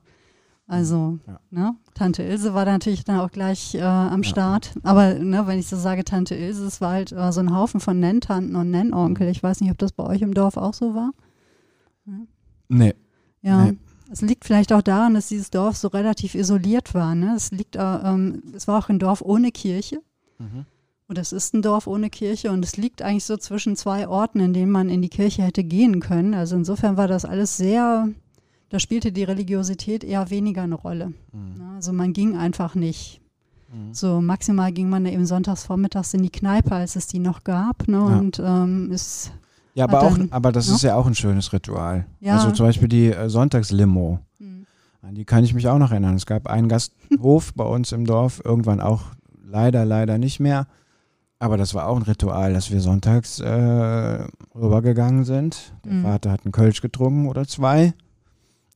[0.68, 1.40] Also, Ja.
[1.50, 1.76] ne?
[1.94, 4.28] Tante Ilse war da natürlich dann auch gleich äh, am Ja.
[4.28, 4.74] Start.
[4.82, 7.78] Aber ne, wenn ich so sage Tante Ilse, es war halt äh, so ein Haufen
[7.80, 9.28] von Nenntanten und Nennonkel.
[9.28, 11.12] Ich weiß nicht, ob das bei euch im Dorf auch so war.
[12.68, 12.94] Nee.
[13.42, 13.64] Ja.
[13.66, 13.78] Nee.
[14.10, 17.14] Es liegt vielleicht auch daran, dass dieses Dorf so relativ isoliert war.
[17.16, 17.34] Ne?
[17.36, 20.00] Es liegt, äh, ähm, es war auch ein Dorf ohne Kirche.
[21.08, 24.38] Oder es ist ein Dorf ohne Kirche und es liegt eigentlich so zwischen zwei Orten,
[24.40, 26.34] in denen man in die Kirche hätte gehen können.
[26.34, 28.08] Also insofern war das alles sehr,
[28.68, 31.12] da spielte die Religiosität eher weniger eine Rolle.
[31.32, 31.54] Mhm.
[31.58, 31.72] Ne?
[31.76, 33.20] Also man ging einfach nicht.
[33.72, 33.94] Mhm.
[33.94, 37.86] So maximal ging man eben sonntags vormittags in die Kneipe, als es die noch gab.
[37.88, 37.96] Ne?
[37.96, 38.18] Ja.
[38.18, 39.32] Und ähm, ist,
[39.74, 40.74] Ja, aber, auch, dann- aber das ja.
[40.74, 42.06] ist ja auch ein schönes Ritual.
[42.20, 42.34] Ja.
[42.36, 44.20] Also zum Beispiel die äh, Sonntagslimo.
[44.38, 44.66] hm,
[45.02, 46.14] An die kann ich mich auch noch erinnern.
[46.16, 49.02] Es gab einen Gasthof bei uns im Dorf, irgendwann auch
[49.44, 50.66] leider, leider nicht mehr.
[51.38, 54.24] Aber das war auch ein Ritual, dass wir sonntags äh,
[54.54, 55.74] rübergegangen sind.
[55.84, 56.02] Der Mhm.
[56.02, 57.92] Vater hat einen Kölsch getrunken oder zwei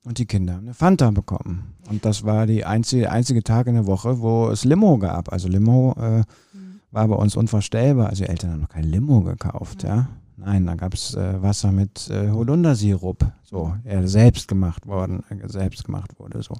[0.04, 1.74] und die Kinder haben eine Fanta bekommen.
[1.88, 5.32] Und das war die einzige, einzige Tag in der Woche, wo es Limo gab.
[5.32, 6.80] Also Limo äh, hm.
[6.90, 8.08] war bei uns unvorstellbar.
[8.08, 10.08] Also die Eltern haben noch kein Limo gekauft, ja.
[10.36, 15.46] Nein, da gab es äh, Wasser mit äh, Holundersirup, so, ja, selbst gemacht worden, äh,
[15.46, 16.54] selbst gemacht wurde, so.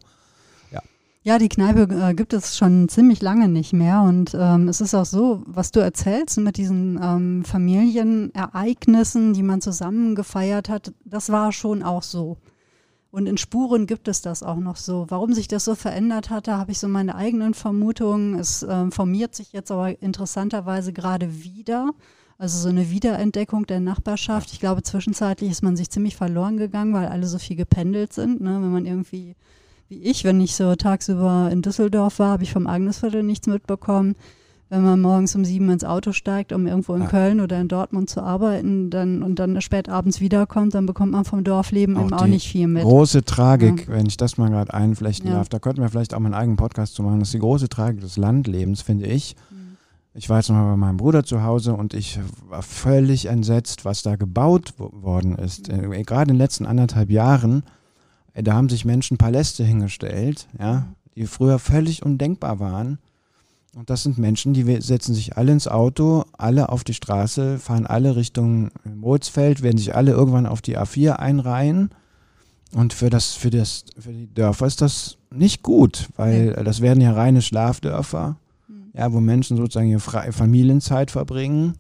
[1.22, 4.00] Ja, die Kneipe äh, gibt es schon ziemlich lange nicht mehr.
[4.00, 9.60] Und ähm, es ist auch so, was du erzählst mit diesen ähm, Familienereignissen, die man
[9.60, 12.38] zusammen gefeiert hat, das war schon auch so.
[13.10, 15.06] Und in Spuren gibt es das auch noch so.
[15.08, 18.38] Warum sich das so verändert hatte, habe ich so meine eigenen Vermutungen.
[18.38, 21.90] Es ähm, formiert sich jetzt aber interessanterweise gerade wieder.
[22.38, 24.52] Also so eine Wiederentdeckung der Nachbarschaft.
[24.52, 28.40] Ich glaube, zwischenzeitlich ist man sich ziemlich verloren gegangen, weil alle so viel gependelt sind.
[28.40, 28.62] Ne?
[28.62, 29.34] Wenn man irgendwie
[29.90, 34.14] wie ich, wenn ich so tagsüber in Düsseldorf war, habe ich vom Agnesviertel nichts mitbekommen.
[34.70, 37.08] Wenn man morgens um sieben ins Auto steigt, um irgendwo in Ja.
[37.08, 41.24] Köln oder in Dortmund zu arbeiten dann, und dann spät abends wiederkommt, dann bekommt man
[41.24, 42.84] vom Dorfleben Auch eben auch nicht viel mit.
[42.84, 45.34] Große Tragik, wenn ich das mal gerade einflechten Ja.
[45.38, 47.18] darf, da könnten wir vielleicht auch mal einen eigenen Podcast zu machen.
[47.18, 49.34] Das ist die große Tragik des Landlebens, finde ich.
[49.50, 49.56] Mhm.
[50.14, 53.84] Ich war jetzt noch mal bei meinem Bruder zu Hause und ich war völlig entsetzt,
[53.84, 55.68] was da gebaut wo- worden ist.
[55.68, 57.64] Äh, Gerade in den letzten anderthalb Jahren,
[58.34, 62.98] äh, da haben sich Menschen Paläste hingestellt, ja, die früher völlig undenkbar waren.
[63.76, 67.86] Und das sind Menschen, die setzen sich alle ins Auto, alle auf die Straße, fahren
[67.86, 71.90] alle Richtung Moosfeld, werden sich alle irgendwann auf die A4 einreihen.
[72.74, 77.00] Und für das, für das, für die Dörfer ist das nicht gut, weil das werden
[77.00, 78.36] ja reine Schlafdörfer
[78.68, 78.90] Mhm.
[78.94, 81.74] ja, wo Menschen sozusagen ihre Fre Familienzeit verbringen.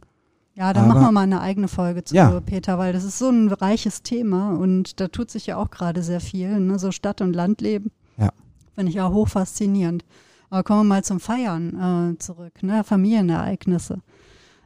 [0.56, 2.40] Ja, da machen wir mal eine eigene Folge zu, Ja.
[2.40, 6.02] Peter, weil das ist so ein reiches Thema und da tut sich ja auch gerade
[6.02, 6.78] sehr viel, ne?
[6.78, 7.90] so Stadt- und Landleben.
[8.18, 8.30] Ja.
[8.74, 10.04] Finde ich auch hoch faszinierend.
[10.50, 12.84] Aber kommen wir mal zum Feiern äh, zurück, ne?
[12.84, 14.00] Familienereignisse.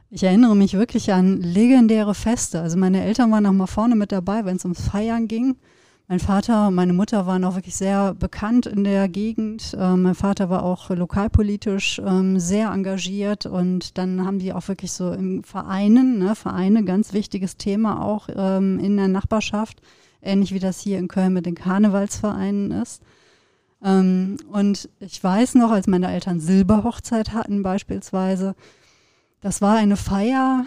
[0.09, 2.61] Ich erinnere mich wirklich an legendäre Feste.
[2.61, 5.57] Also meine Eltern waren noch mal vorne mit dabei, wenn es ums Feiern ging.
[6.07, 9.75] Mein Vater und meine Mutter waren auch wirklich sehr bekannt in der Gegend.
[9.77, 14.91] Ähm, mein Vater war auch lokalpolitisch ähm, sehr engagiert und dann haben die auch wirklich
[14.91, 19.81] so im Vereinen, ne, Vereine, ganz wichtiges Thema auch ähm, in der Nachbarschaft,
[20.21, 23.01] ähnlich wie das hier in Köln mit den Karnevalsvereinen ist.
[23.85, 28.55] Ähm, und ich weiß noch, als meine Eltern Silberhochzeit hatten beispielsweise,
[29.41, 30.65] das war eine Feier,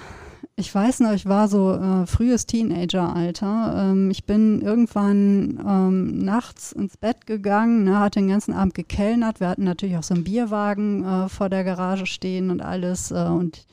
[0.55, 3.91] ich weiß noch, ich war so äh, frühes Teenageralter.
[3.91, 9.39] Ähm, ich bin irgendwann ähm, nachts ins Bett gegangen, ne, hatte den ganzen Abend gekellnert.
[9.39, 13.13] Wir hatten natürlich auch so einen Bierwagen äh, vor der Garage stehen und alles.
[13.13, 13.67] Äh, und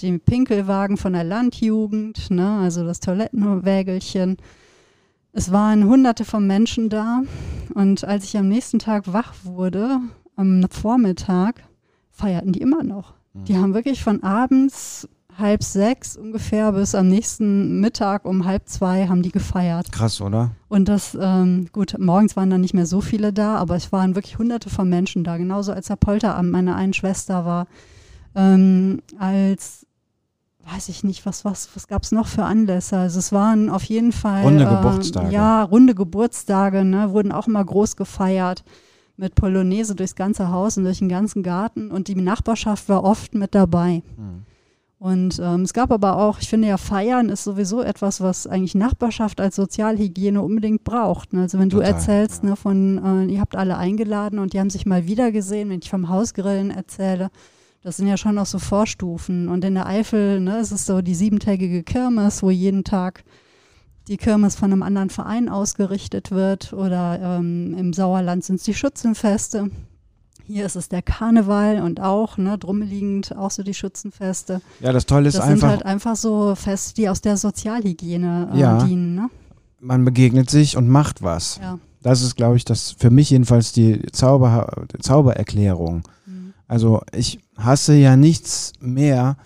[0.00, 4.36] den Pinkelwagen von der Landjugend, ne, also das Toilettenwägelchen.
[5.32, 7.22] Es waren hunderte von Menschen da.
[7.74, 9.98] Und als ich am nächsten Tag wach wurde,
[10.36, 11.62] am Vormittag,
[12.10, 13.14] feierten die immer noch.
[13.34, 19.08] Die haben wirklich von abends halb sechs ungefähr bis am nächsten Mittag um halb zwei
[19.08, 19.90] haben die gefeiert.
[19.90, 20.50] Krass, oder?
[20.68, 24.14] Und das, ähm, gut, morgens waren dann nicht mehr so viele da, aber es waren
[24.14, 25.38] wirklich hunderte von Menschen da.
[25.38, 27.66] Genauso als der Polterabend meiner einen Schwester war.
[28.34, 29.86] Ähm, als,
[30.64, 32.96] weiß ich nicht, was, was, was gab es noch für Anlässe?
[32.96, 34.42] Also es waren auf jeden Fall.
[34.42, 35.32] Runde äh, Geburtstage.
[35.32, 38.64] Ja, runde Geburtstage, ne, wurden auch immer groß gefeiert.
[39.16, 41.90] Mit Polonaise durchs ganze Haus und durch den ganzen Garten.
[41.90, 44.02] Und die Nachbarschaft war oft mit dabei.
[44.16, 44.44] Hm.
[45.02, 48.76] Und ähm, es gab aber auch, ich finde ja, Feiern ist sowieso etwas, was eigentlich
[48.76, 51.32] Nachbarschaft als Sozialhygiene unbedingt braucht.
[51.32, 51.42] Ne?
[51.42, 52.50] Also wenn du Total, erzählst ja.
[52.50, 55.80] ne, von, äh, ihr habt alle eingeladen und die haben sich mal wieder gesehen, wenn
[55.80, 57.30] ich vom Hausgrillen erzähle,
[57.82, 59.48] das sind ja schon noch so Vorstufen.
[59.48, 63.24] Und in der Eifel ne, es ist so die siebentägige Kirmes, wo jeden Tag
[64.08, 66.72] die Kirmes von einem anderen Verein ausgerichtet wird.
[66.72, 69.70] Oder ähm, im Sauerland sind es die Schützenfeste.
[70.44, 74.60] Hier ist es der Karneval und auch, ne, drum liegend auch so die Schützenfeste.
[74.80, 78.50] Ja, das Tolle ist Das sind einfach, halt einfach so Feste, die aus der Sozialhygiene
[78.52, 78.84] äh, Ja.
[78.84, 79.14] dienen.
[79.14, 79.30] Ne?
[79.82, 81.58] man begegnet sich und macht was.
[81.60, 81.78] Ja.
[82.02, 86.02] Das ist, glaube ich, das für mich jedenfalls die Zauber, Zaubererklärung.
[86.26, 86.31] Mhm.
[86.72, 89.36] Also ich hasse ja nichts mehr,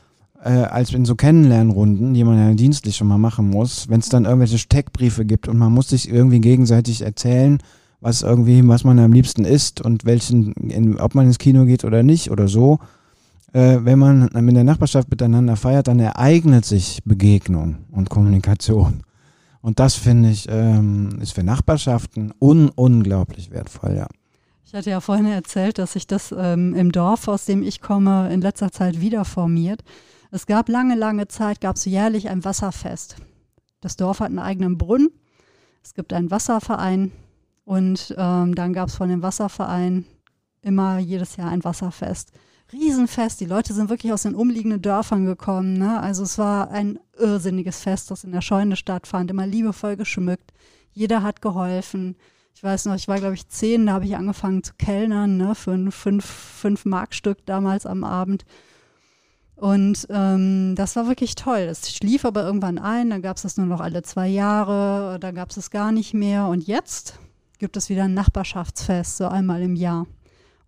[0.44, 4.08] äh, als in so Kennenlernrunden, die man ja dienstlich schon mal machen muss, wenn es
[4.08, 7.58] dann irgendwelche Steckbriefe gibt und man muss sich irgendwie gegenseitig erzählen,
[8.00, 11.84] was irgendwie, was man am liebsten isst und welchen, in, ob man ins Kino geht
[11.84, 12.78] oder nicht oder so.
[13.52, 19.02] Äh, wenn man in der Nachbarschaft miteinander feiert, dann ereignet sich Begegnung und Kommunikation.
[19.62, 24.06] Und das finde ich, ähm, ist für Nachbarschaften un unglaublich wertvoll, ja.
[24.66, 28.32] Ich hatte ja vorhin erzählt, dass sich das ähm, im Dorf, aus dem ich komme,
[28.32, 29.82] in letzter Zeit wieder formiert.
[30.30, 33.16] Es gab lange, lange Zeit, gab es jährlich ein Wasserfest.
[33.80, 35.10] Das Dorf hat einen eigenen Brunnen.
[35.82, 37.12] Es gibt einen Wasserverein,
[37.66, 40.06] und ähm, dann gab es von dem Wasserverein
[40.62, 42.30] immer jedes Jahr ein Wasserfest.
[42.72, 45.76] Riesenfest, die Leute sind wirklich aus den umliegenden Dörfern gekommen.
[45.76, 46.00] Ne?
[46.00, 50.52] Also es war ein irrsinniges Fest, das in der Scheune stattfand, immer liebevoll geschmückt.
[50.92, 52.16] Jeder hat geholfen.
[52.56, 55.54] Ich weiß noch, ich war, glaube ich, zehn, da habe ich angefangen zu kellnern, ne,
[55.54, 58.46] für ein fünf, fünf Markstück damals am Abend.
[59.56, 61.58] Und ähm, das war wirklich toll.
[61.58, 65.34] Es schlief aber irgendwann ein, dann gab es das nur noch alle zwei Jahre, dann
[65.34, 66.46] gab es es gar nicht mehr.
[66.46, 67.18] Und jetzt,
[67.58, 70.06] gibt es wieder ein Nachbarschaftsfest, so einmal im Jahr.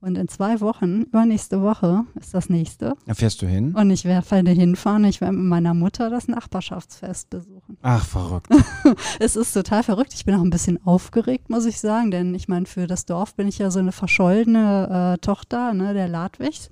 [0.00, 2.94] Und in zwei Wochen, übernächste Woche, ist das nächste.
[3.06, 3.74] Da fährst du hin?
[3.74, 5.04] Und ich werde hinfahren.
[5.04, 7.76] Ich werde mit meiner Mutter das Nachbarschaftsfest besuchen.
[7.82, 8.48] Ach, verrückt.
[9.18, 10.14] es ist total verrückt.
[10.14, 12.12] Ich bin auch ein bisschen aufgeregt, muss ich sagen.
[12.12, 15.94] Denn ich meine, für das Dorf bin ich ja so eine verschollene äh, Tochter, ne,
[15.94, 16.70] der Ladwigs.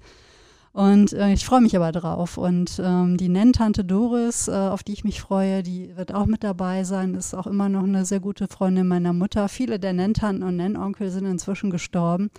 [0.77, 2.37] Und äh, ich freue mich aber drauf.
[2.37, 6.45] Und ähm, die Nenntante Doris, äh, auf die ich mich freue, die wird auch mit
[6.45, 9.49] dabei sein, ist auch immer noch eine sehr gute Freundin meiner Mutter.
[9.49, 12.31] Viele der Nenntanten und Nennonkel sind inzwischen gestorben.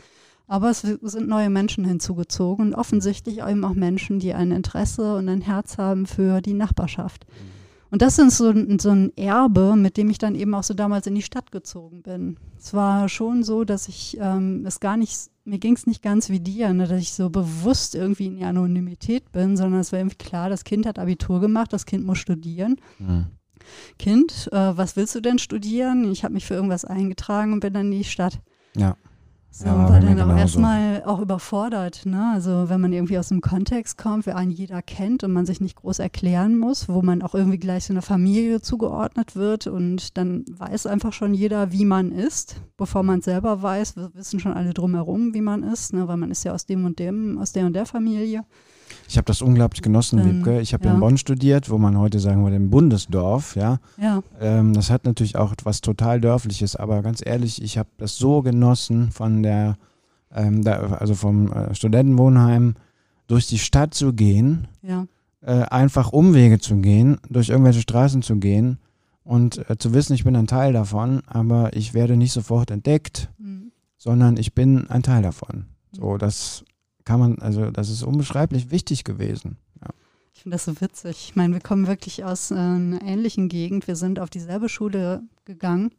[0.47, 5.27] Aber es sind neue Menschen hinzugezogen und offensichtlich eben auch Menschen, die ein Interesse und
[5.27, 7.25] ein Herz haben für die Nachbarschaft.
[7.27, 7.57] Mhm.
[7.89, 11.07] Und das ist so, so ein Erbe, mit dem ich dann eben auch so damals
[11.07, 12.37] in die Stadt gezogen bin.
[12.57, 16.29] Es war schon so, dass ich ähm, es gar nicht, mir ging es nicht ganz
[16.29, 19.99] wie dir, ne, dass ich so bewusst irgendwie in die Anonymität bin, sondern es war
[19.99, 22.75] irgendwie klar, das Kind hat Abitur gemacht, das Kind muss studieren.
[22.99, 23.27] Mhm.
[23.97, 26.11] Kind, äh, was willst du denn studieren?
[26.11, 28.39] Ich habe mich für irgendwas eingetragen und bin dann in die Stadt.
[28.75, 28.97] Ja.
[29.59, 32.05] So, ja, war dann auch erstmal auch überfordert.
[32.05, 32.29] Ne?
[32.31, 35.61] Also wenn man irgendwie aus einem Kontext kommt, wer einen jeder kennt und man sich
[35.61, 40.15] nicht groß erklären muss, wo man auch irgendwie gleich so einer Familie zugeordnet wird und
[40.15, 44.53] dann weiß einfach schon jeder, wie man ist, bevor man es selber weiß, wissen schon
[44.53, 46.07] alle drumherum, wie man ist, ne?
[46.07, 48.45] weil man ist ja aus dem und dem, aus der und der Familie.
[49.07, 50.59] Ich habe das unglaublich genossen, ähm, Wiebke.
[50.59, 50.93] Ich habe ja.
[50.93, 53.79] in Bonn studiert, wo man heute sagen würde, im Bundesdorf, ja.
[53.97, 54.21] ja.
[54.39, 58.41] Ähm, das hat natürlich auch etwas total Dörfliches, aber ganz ehrlich, ich habe das so
[58.41, 59.77] genossen von der,
[60.33, 62.75] ähm, da, also vom äh, Studentenwohnheim
[63.27, 65.07] durch die Stadt zu gehen, ja.
[65.41, 68.79] äh, einfach Umwege zu gehen, durch irgendwelche Straßen zu gehen
[69.23, 73.29] und äh, zu wissen, ich bin ein Teil davon, aber ich werde nicht sofort entdeckt,
[73.37, 73.71] mhm.
[73.97, 75.65] sondern ich bin ein Teil davon.
[75.91, 76.63] So, das
[77.07, 79.55] kann man, also das ist unbeschreiblich wichtig gewesen.
[79.81, 79.87] Ja.
[80.33, 81.29] Ich finde das so witzig.
[81.29, 83.87] Ich meine, wir kommen wirklich aus äh, einer ähnlichen Gegend.
[83.87, 85.91] Wir sind auf dieselbe Schule gegangen.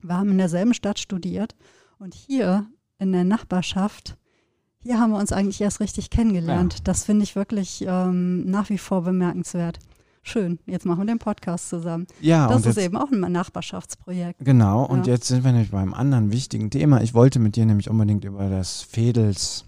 [0.00, 1.54] Wir haben in derselben Stadt studiert.
[2.00, 2.66] Und hier
[2.98, 4.16] in der Nachbarschaft,
[4.82, 6.74] hier haben wir uns eigentlich erst richtig kennengelernt.
[6.74, 6.80] Ja.
[6.82, 9.78] Das finde ich wirklich ähm, nach wie vor bemerkenswert.
[10.24, 12.08] Schön, jetzt machen wir den Podcast zusammen.
[12.20, 14.44] Ja, das ist jetzt, eben auch ein Nachbarschaftsprojekt.
[14.44, 15.14] Genau, und ja.
[15.14, 17.00] jetzt sind wir nämlich beim anderen wichtigen Thema.
[17.00, 19.66] Ich wollte mit dir nämlich unbedingt über das Fedels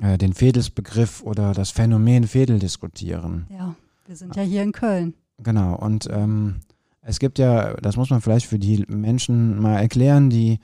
[0.00, 3.46] äh, den Fedelsbegriff oder das Phänomen Fedel diskutieren.
[3.50, 3.74] Ja,
[4.06, 5.14] wir sind ja hier in Köln.
[5.38, 6.56] Genau, und ähm,
[7.02, 10.58] es gibt ja, das muss man vielleicht für die Menschen mal erklären, die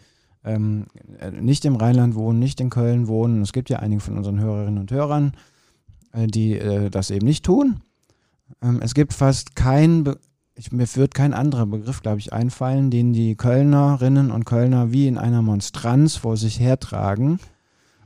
[0.44, 0.86] ähm,
[1.40, 3.42] nicht im Rheinland wohnen, nicht in Köln wohnen.
[3.42, 5.32] Es gibt ja einige von unseren Hörerinnen und Hörern,
[6.12, 7.82] äh, die äh, das eben nicht tun.
[8.60, 10.18] Ähm, es gibt fast kein, Be
[10.54, 15.06] ich, mir wird kein anderer Begriff, glaube ich, einfallen, den die Kölnerinnen und Kölner wie
[15.06, 17.38] in einer Monstranz vor sich hertragen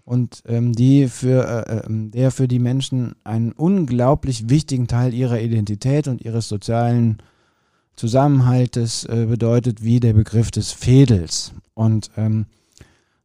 [0.06, 5.40] und ähm, die für, äh, ähm, der für die Menschen einen unglaublich wichtigen Teil ihrer
[5.40, 7.18] Identität und ihres sozialen
[7.96, 11.52] Zusammenhaltes äh, bedeutet, wie der Begriff des Fädels.
[11.74, 12.46] Und ähm,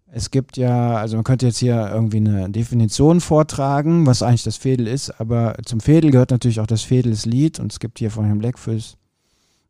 [0.08, 4.58] es gibt ja, also man könnte jetzt hier irgendwie eine Definition vortragen, was eigentlich das
[4.58, 8.26] Fädel ist, aber zum Fädel gehört natürlich auch das Fädelslied und es gibt hier von
[8.26, 8.98] Herrn Blackfuss,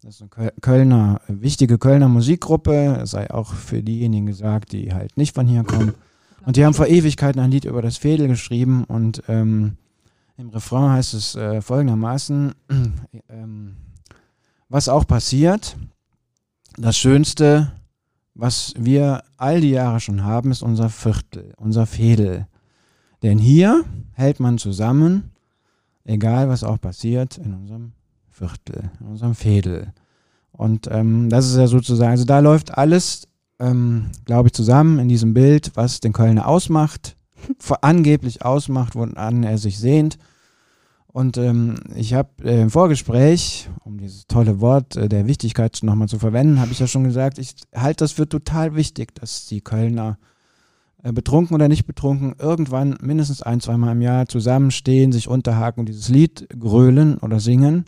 [0.01, 5.35] das ist eine Kölner, wichtige Kölner Musikgruppe, sei auch für diejenigen gesagt, die halt nicht
[5.35, 5.93] von hier kommen.
[6.45, 9.77] Und die haben vor Ewigkeiten ein Lied über das Fädel geschrieben und ähm,
[10.37, 12.53] im Refrain heißt es äh, folgendermaßen,
[13.29, 13.75] ähm,
[14.69, 15.77] was auch passiert,
[16.77, 17.73] das Schönste,
[18.33, 22.47] was wir all die Jahre schon haben, ist unser Viertel, unser Fädel.
[23.21, 25.31] Denn hier hält man zusammen,
[26.05, 27.91] egal was auch passiert, in unserem
[28.29, 29.93] Viertel, in unserem Fädel.
[30.53, 33.27] Und ähm, das ist ja sozusagen, also da läuft alles
[33.61, 37.15] ähm, glaube ich, zusammen in diesem Bild, was den Kölner ausmacht,
[37.81, 40.17] angeblich ausmacht, woran er sich sehnt.
[41.13, 46.07] Und ähm, ich habe äh, im Vorgespräch, um dieses tolle Wort äh, der Wichtigkeit nochmal
[46.07, 49.59] zu verwenden, habe ich ja schon gesagt, ich halte das für total wichtig, dass die
[49.59, 50.17] Kölner
[51.03, 55.89] äh, betrunken oder nicht betrunken irgendwann mindestens ein, zweimal im Jahr zusammenstehen, sich unterhaken und
[55.89, 57.83] dieses Lied grölen oder singen,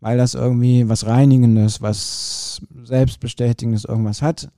[0.00, 4.48] weil das irgendwie was Reinigendes, was Selbstbestätigendes irgendwas hat.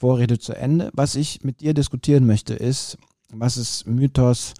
[0.00, 0.90] Vorrede zu Ende.
[0.94, 2.96] Was ich mit dir diskutieren möchte, ist,
[3.32, 4.54] was ist Mythos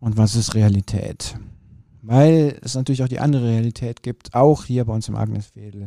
[0.00, 1.36] und was ist Realität?
[2.02, 5.86] Weil es natürlich auch die andere Realität gibt, auch hier bei uns im Agnesfädel.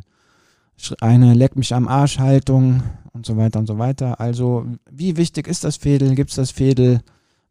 [1.02, 4.22] Eine Leck mich am Arsch Haltung und so weiter und so weiter.
[4.22, 6.16] Also, wie wichtig ist das Fädel?
[6.16, 7.02] Gibt es das Fädel?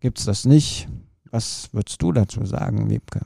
[0.01, 0.89] Gibt es das nicht?
[1.31, 3.21] Was würdest du dazu sagen, Wiebke?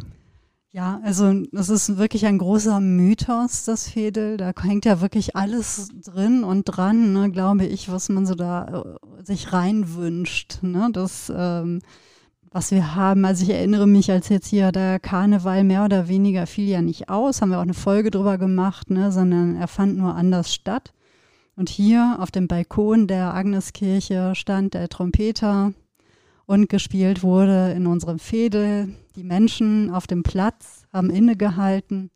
[0.79, 4.37] Ja, also das ist wirklich ein großer Mythos, das Fädel.
[4.37, 8.85] Da hängt ja wirklich alles drin und dran, ne, glaube ich, was man so da
[8.85, 10.63] äh, sich reinwünscht.
[10.63, 10.89] Ne?
[10.93, 11.81] Das ähm,
[12.53, 13.25] was wir haben.
[13.25, 17.09] Also ich erinnere mich, als jetzt hier der Karneval mehr oder weniger fiel ja nicht
[17.09, 20.93] aus, haben wir auch eine Folge drüber gemacht, ne, sondern er fand nur anders statt.
[21.57, 25.73] Und hier auf dem Balkon der Agneskirche stand der Trompeter
[26.49, 28.95] und gespielt wurde in unserem Fädel.
[29.17, 32.11] Die Menschen auf dem Platz haben innegehalten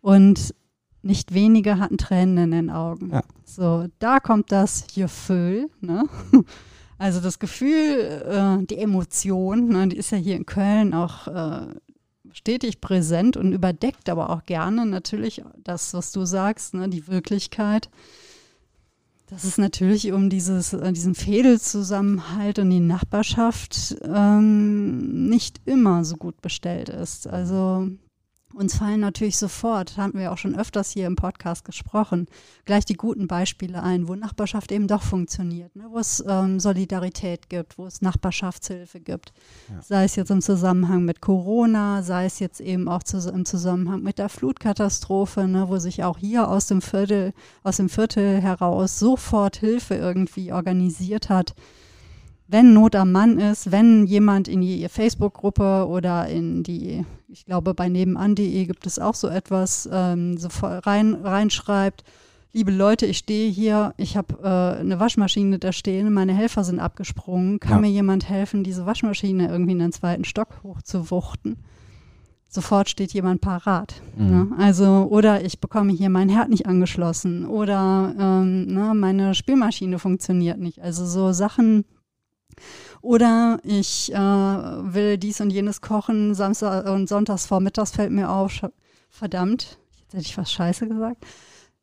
[0.00, 0.56] und
[1.02, 3.10] nicht wenige hatten Tränen in den Augen.
[3.10, 3.22] Ja.
[3.44, 6.04] So, da kommt das Gefühl, ne?
[6.98, 11.68] Also das Gefühl, äh, die Emotion, ne, die ist ja hier in Köln auch äh,
[12.30, 17.88] stetig präsent und überdeckt aber auch gerne natürlich das, was du sagst, ne, die Wirklichkeit.
[19.30, 26.16] Dass es natürlich um dieses, äh, diesen Fädelzusammenhalt und die Nachbarschaft ähm, nicht immer so
[26.16, 27.28] gut bestellt ist.
[27.28, 27.88] Also
[28.54, 32.26] uns fallen natürlich sofort, haben wir auch schon öfters hier im Podcast gesprochen,
[32.64, 35.86] gleich die guten Beispiele ein, wo Nachbarschaft eben doch funktioniert, ne?
[35.90, 39.32] wo es ähm, Solidarität gibt, wo es Nachbarschaftshilfe gibt.
[39.68, 39.82] Ja.
[39.82, 44.02] Sei es jetzt im Zusammenhang mit Corona, sei es jetzt eben auch zu, im Zusammenhang
[44.02, 45.68] mit der Flutkatastrophe, ne?
[45.68, 47.32] wo sich auch hier aus dem Viertel,
[47.62, 51.54] aus dem Viertel heraus sofort Hilfe irgendwie organisiert hat
[52.50, 57.74] wenn Not am Mann ist, wenn jemand in die Facebook-Gruppe oder in die, ich glaube
[57.74, 62.02] bei nebenan.de gibt es auch so etwas, ähm, so rein, reinschreibt,
[62.52, 66.80] liebe Leute, ich stehe hier, ich habe äh, eine Waschmaschine da stehen, meine Helfer sind
[66.80, 67.80] abgesprungen, kann ja.
[67.82, 71.56] mir jemand helfen, diese Waschmaschine irgendwie in den zweiten Stock hochzuwuchten?
[72.52, 74.02] Sofort steht jemand parat.
[74.16, 74.26] Mhm.
[74.26, 74.48] Ne?
[74.58, 80.58] Also, oder ich bekomme hier mein Herd nicht angeschlossen oder ähm, ne, meine Spülmaschine funktioniert
[80.58, 80.80] nicht.
[80.80, 81.84] Also so Sachen,
[83.02, 88.52] oder ich äh, will dies und jenes kochen, Samstag und Sonntags vormittags fällt mir auf,
[89.08, 91.24] verdammt, jetzt hätte ich was Scheiße gesagt.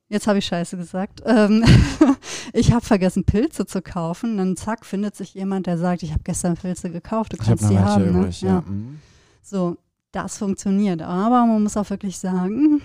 [0.10, 1.22] Jetzt habe ich Scheiße gesagt.
[1.26, 1.66] Ähm,
[2.54, 4.38] ich habe vergessen, Pilze zu kaufen.
[4.38, 7.78] Dann zack, findet sich jemand, der sagt, ich habe gestern Pilze gekauft, du kannst die
[7.78, 8.14] haben.
[8.14, 8.20] Ne?
[8.22, 8.48] Übrig, ja.
[8.48, 8.64] Ja.
[8.66, 9.00] Mhm.
[9.44, 9.78] So,
[10.14, 11.02] das funktioniert.
[11.02, 12.82] Aber man muss auch wirklich sagen,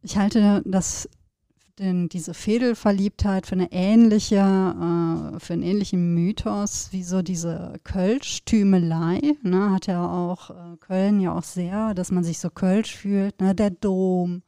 [0.00, 1.08] ich halte das
[1.82, 9.20] denn diese Fädelverliebtheit für eine ähnliche, äh, für einen ähnlichen Mythos wie so diese Kölsch-Tümelei,
[9.42, 13.40] ne, hat ja auch äh, Köln ja auch sehr, dass man sich so Kölsch fühlt,
[13.40, 14.42] ne, der Dom,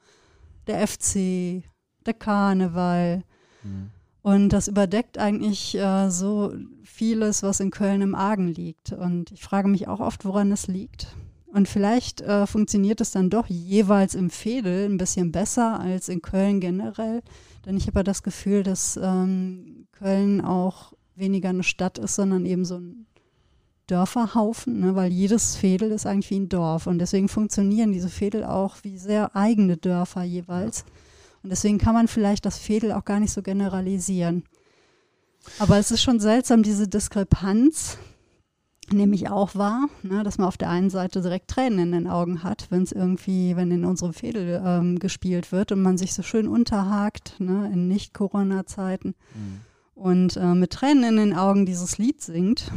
[0.67, 1.65] der FC,
[2.07, 3.25] der Karneval.
[3.63, 3.91] Mhm.
[4.23, 8.93] Und das überdeckt eigentlich äh, so vieles, was in Köln im Argen liegt.
[8.93, 11.15] Und ich frage mich auch oft, woran es liegt.
[11.55, 16.21] Und vielleicht äh, funktioniert es dann doch jeweils im Fädel ein bisschen besser als in
[16.21, 17.23] Köln generell.
[17.65, 22.45] Denn ich habe ja das Gefühl, dass ähm, Köln auch weniger eine Stadt ist, sondern
[22.45, 23.07] eben so ein
[23.87, 24.97] Dörferhaufen, ne?
[24.97, 26.89] weil jedes Fädel ist eigentlich wie ein Dorf.
[26.89, 30.85] Und deswegen funktionieren diese Fädel auch wie sehr eigene Dörfer jeweils.
[31.45, 34.43] Und deswegen kann man vielleicht das Fädel auch gar nicht so generalisieren.
[35.61, 37.97] Aber es ist schon seltsam, diese Diskrepanz
[38.93, 42.07] nehme ich auch wahr, ne, dass man auf der einen Seite direkt Tränen in den
[42.07, 46.15] Augen hat, wenn es irgendwie, wenn in unserem Fädel ähm, gespielt wird und man sich
[46.15, 49.61] so schön unterhakt, ne, in Nicht-Corona-Zeiten mhm.
[49.95, 52.71] und äh, mit Tränen in den Augen dieses Lied singt.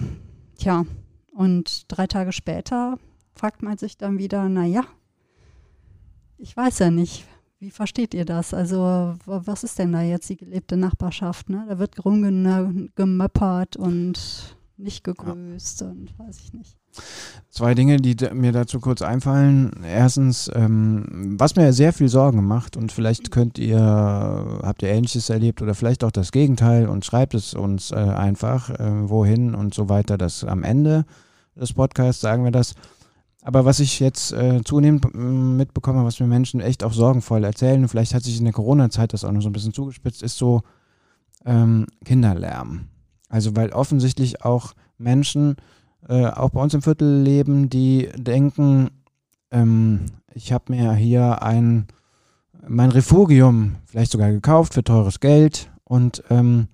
[0.58, 0.86] Tja,
[1.32, 2.98] und drei Tage später
[3.34, 4.84] fragt man sich dann wieder, naja,
[6.38, 7.26] ich weiß ja nicht,
[7.60, 8.54] wie versteht ihr das?
[8.54, 11.50] Also, was ist denn da jetzt die gelebte Nachbarschaft?
[11.50, 11.66] Ne?
[11.68, 15.88] Da wird rumgemöppert und nicht gegrüßt ja.
[15.88, 16.78] und weiß ich nicht.
[17.50, 19.72] Zwei Dinge, die mir dazu kurz einfallen.
[19.84, 25.30] Erstens, ähm, was mir sehr viel Sorgen macht und vielleicht könnt ihr, habt ihr Ähnliches
[25.30, 29.74] erlebt oder vielleicht auch das Gegenteil und schreibt es uns äh, einfach, äh, wohin und
[29.74, 30.18] so weiter.
[30.18, 31.06] Das am Ende
[31.56, 32.76] des Podcasts sagen wir das.
[33.42, 38.14] Aber was ich jetzt äh, zunehmend mitbekomme, was mir Menschen echt auch sorgenvoll erzählen, vielleicht
[38.14, 40.64] hat sich in der Corona-Zeit das auch noch so ein bisschen zugespitzt, ist so,
[41.46, 42.90] ähm, Kinderlärm.
[43.30, 45.58] Also weil offensichtlich auch Menschen
[46.08, 48.90] äh, auch bei uns im Viertel leben, die denken,
[49.52, 51.88] ähm, ich habe mir hier ein
[52.68, 56.68] mein Refugium vielleicht sogar gekauft für teures Geld und ähm,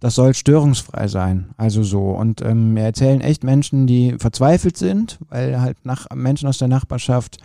[0.00, 1.50] das soll störungsfrei sein.
[1.58, 2.10] Also so.
[2.10, 6.68] Und ähm, mir erzählen echt Menschen, die verzweifelt sind, weil halt nach, Menschen aus der
[6.68, 7.36] Nachbarschaft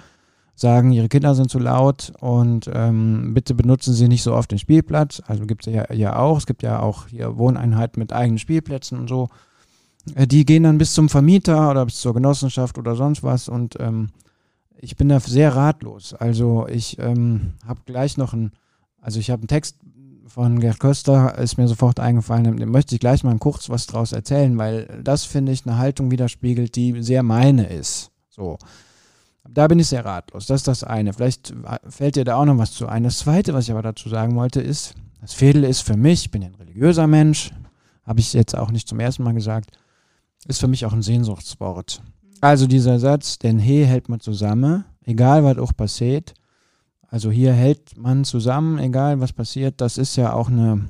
[0.56, 4.60] sagen, ihre Kinder sind zu laut und ähm, bitte benutzen sie nicht so oft den
[4.60, 5.22] Spielplatz.
[5.28, 6.38] Also gibt es ja, ja auch.
[6.38, 9.30] Es gibt ja auch hier Wohneinheiten mit eigenen Spielplätzen und so.
[10.16, 13.76] Äh, die gehen dann bis zum Vermieter oder bis zur Genossenschaft oder sonst was und
[13.80, 14.10] ähm,
[14.78, 16.14] ich bin da sehr ratlos.
[16.14, 18.51] Also ich ähm, habe gleich noch einen,
[19.01, 19.78] also ich habe einen Text
[20.28, 24.12] von Gerd Köster, ist mir sofort eingefallen, dem möchte ich gleich mal kurz was draus
[24.12, 28.12] erzählen, weil das, finde ich, eine Haltung widerspiegelt, die sehr meine ist.
[28.30, 28.58] So.
[29.49, 30.47] Da bin ich sehr ratlos.
[30.47, 31.13] Das ist das eine.
[31.13, 31.53] Vielleicht
[31.87, 33.03] fällt dir da auch noch was zu ein.
[33.03, 36.31] Das zweite, was ich aber dazu sagen wollte, ist, das Fädel ist für mich, ich
[36.31, 37.51] bin ja ein religiöser Mensch,
[38.03, 39.71] habe ich jetzt auch nicht zum ersten Mal gesagt,
[40.47, 42.01] ist für mich auch ein Sehnsuchtswort.
[42.41, 46.33] Also dieser Satz, denn he hält man zusammen, egal was auch passiert.
[47.07, 49.79] Also hier hält man zusammen, egal was passiert.
[49.81, 50.85] Das ist ja auch eine,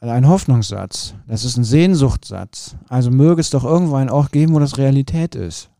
[0.00, 1.14] ein Hoffnungssatz.
[1.26, 2.76] Das ist ein Sehnsuchtssatz.
[2.88, 5.70] Also möge es doch irgendwo einen Ort geben, wo das Realität ist.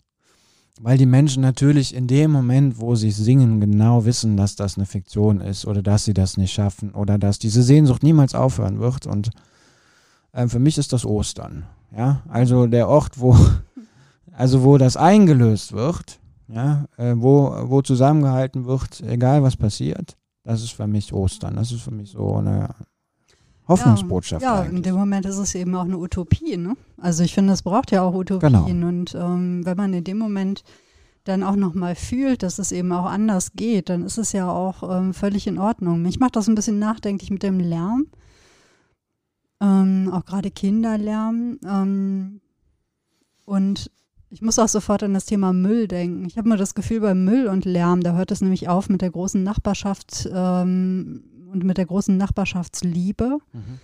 [0.81, 4.85] Weil die Menschen natürlich in dem Moment, wo sie singen, genau wissen, dass das eine
[4.85, 9.07] Fiktion ist oder dass sie das nicht schaffen oder dass diese Sehnsucht niemals aufhören wird.
[9.07, 9.31] Und
[10.33, 11.65] äh, für mich ist das Ostern.
[11.97, 13.37] Ja, also der Ort, wo
[14.33, 20.63] also wo das eingelöst wird, ja, äh, wo, wo zusammengehalten wird, egal was passiert, das
[20.63, 21.57] ist für mich Ostern.
[21.57, 22.69] Das ist für mich so eine
[23.69, 24.43] Hoffnungsbotschaft.
[24.43, 26.57] Ja, ja in dem Moment ist es eben auch eine Utopie.
[26.57, 26.77] Ne?
[26.99, 28.53] Also ich finde, es braucht ja auch Utopien.
[28.53, 28.89] Genau.
[28.89, 30.63] Und ähm, wenn man in dem Moment
[31.25, 34.97] dann auch nochmal fühlt, dass es eben auch anders geht, dann ist es ja auch
[34.97, 36.03] ähm, völlig in Ordnung.
[36.03, 38.07] Mich macht das ein bisschen nachdenklich mit dem Lärm.
[39.61, 41.59] Ähm, auch gerade Kinderlärm.
[41.67, 42.41] Ähm,
[43.45, 43.91] und
[44.29, 46.27] ich muss auch sofort an das Thema Müll denken.
[46.27, 49.03] Ich habe mir das Gefühl, bei Müll und Lärm, da hört es nämlich auf mit
[49.03, 53.39] der großen Nachbarschaft ähm, und mit der großen Nachbarschaftsliebe.
[53.53, 53.81] Mhm.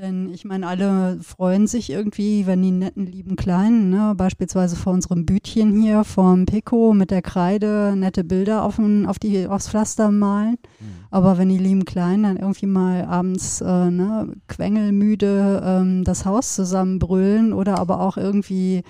[0.00, 4.92] Denn ich meine, alle freuen sich irgendwie, wenn die netten, lieben Kleinen, ne, beispielsweise vor
[4.92, 10.12] unserem Bütchen hier, vorm Pico mit der Kreide nette Bilder auf, auf die, aufs Pflaster
[10.12, 10.56] malen.
[10.78, 10.86] Mhm.
[11.10, 16.54] Aber wenn die lieben Kleinen dann irgendwie mal abends äh, ne, quengelmüde ähm, das Haus
[16.54, 18.84] zusammenbrüllen oder aber auch irgendwie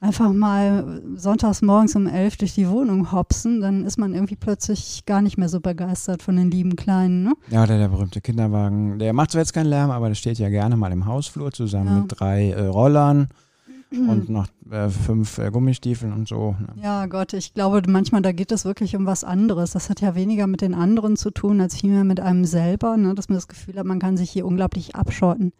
[0.00, 5.04] einfach mal sonntags morgens um elf durch die Wohnung hopsen, dann ist man irgendwie plötzlich
[5.06, 7.22] gar nicht mehr so begeistert von den lieben Kleinen.
[7.24, 7.34] Ne?
[7.48, 8.98] Ja, oder der berühmte Kinderwagen.
[8.98, 11.88] Der macht zwar jetzt keinen Lärm, aber der steht ja gerne mal im Hausflur zusammen
[11.88, 12.00] ja.
[12.00, 13.28] mit drei äh, Rollern
[13.90, 16.56] und noch äh, fünf äh, Gummistiefeln und so.
[16.58, 16.82] Ne?
[16.82, 19.72] Ja, Gott, ich glaube manchmal, da geht es wirklich um was anderes.
[19.72, 23.14] Das hat ja weniger mit den anderen zu tun, als vielmehr mit einem selber, ne?
[23.14, 25.52] dass man das Gefühl hat, man kann sich hier unglaublich abschotten.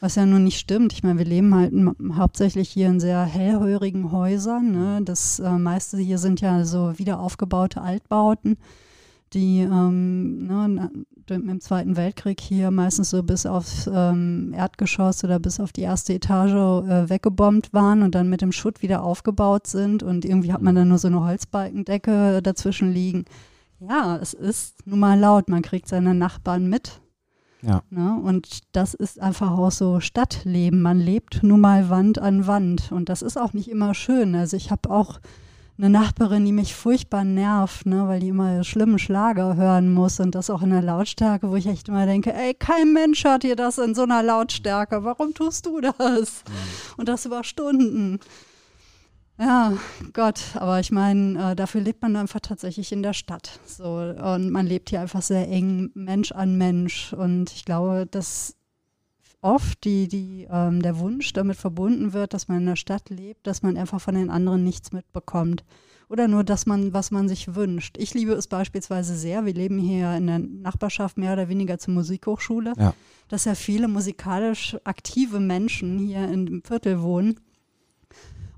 [0.00, 0.92] Was ja nun nicht stimmt.
[0.92, 1.72] Ich meine, wir leben halt
[2.16, 4.72] hauptsächlich hier in sehr hellhörigen Häusern.
[4.72, 5.00] Ne?
[5.02, 8.58] Das äh, meiste hier sind ja so wieder aufgebaute Altbauten,
[9.32, 10.90] die ähm, ne,
[11.30, 16.12] im Zweiten Weltkrieg hier meistens so bis aufs ähm, Erdgeschoss oder bis auf die erste
[16.12, 20.02] Etage äh, weggebombt waren und dann mit dem Schutt wieder aufgebaut sind.
[20.02, 23.24] Und irgendwie hat man dann nur so eine Holzbalkendecke dazwischen liegen.
[23.80, 25.48] Ja, es ist nun mal laut.
[25.48, 27.00] Man kriegt seine Nachbarn mit.
[27.66, 27.82] Ja.
[27.90, 28.20] Ne?
[28.22, 30.82] Und das ist einfach auch so Stadtleben.
[30.82, 32.92] Man lebt nun mal Wand an Wand.
[32.92, 34.34] Und das ist auch nicht immer schön.
[34.34, 35.20] Also ich habe auch
[35.76, 40.34] eine Nachbarin, die mich furchtbar nervt, ne, weil die immer schlimmen Schlager hören muss und
[40.36, 43.56] das auch in der Lautstärke, wo ich echt immer denke, ey, kein Mensch hört dir
[43.56, 45.98] das in so einer Lautstärke, warum tust du das?
[45.98, 46.94] Mhm.
[46.98, 48.20] Und das über Stunden.
[49.38, 49.72] Ja,
[50.12, 53.58] Gott, aber ich meine, äh, dafür lebt man einfach tatsächlich in der Stadt.
[53.66, 57.12] So, und man lebt hier einfach sehr eng Mensch an Mensch.
[57.12, 58.56] Und ich glaube, dass
[59.40, 63.46] oft die, die, ähm, der Wunsch damit verbunden wird, dass man in der Stadt lebt,
[63.46, 65.64] dass man einfach von den anderen nichts mitbekommt.
[66.08, 67.96] Oder nur, dass man, was man sich wünscht.
[67.98, 69.46] Ich liebe es beispielsweise sehr.
[69.46, 72.94] Wir leben hier in der Nachbarschaft mehr oder weniger zur Musikhochschule, ja.
[73.28, 77.40] dass ja viele musikalisch aktive Menschen hier im Viertel wohnen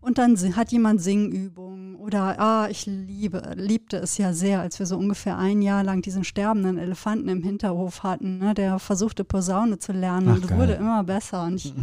[0.07, 4.87] und dann hat jemand Singübungen oder, ah, ich liebe, liebte es ja sehr, als wir
[4.87, 9.81] so ungefähr ein Jahr lang diesen sterbenden Elefanten im Hinterhof hatten, ne, der versuchte Posaune
[9.81, 10.59] zu lernen Ach, und geil.
[10.59, 11.75] wurde immer besser und ich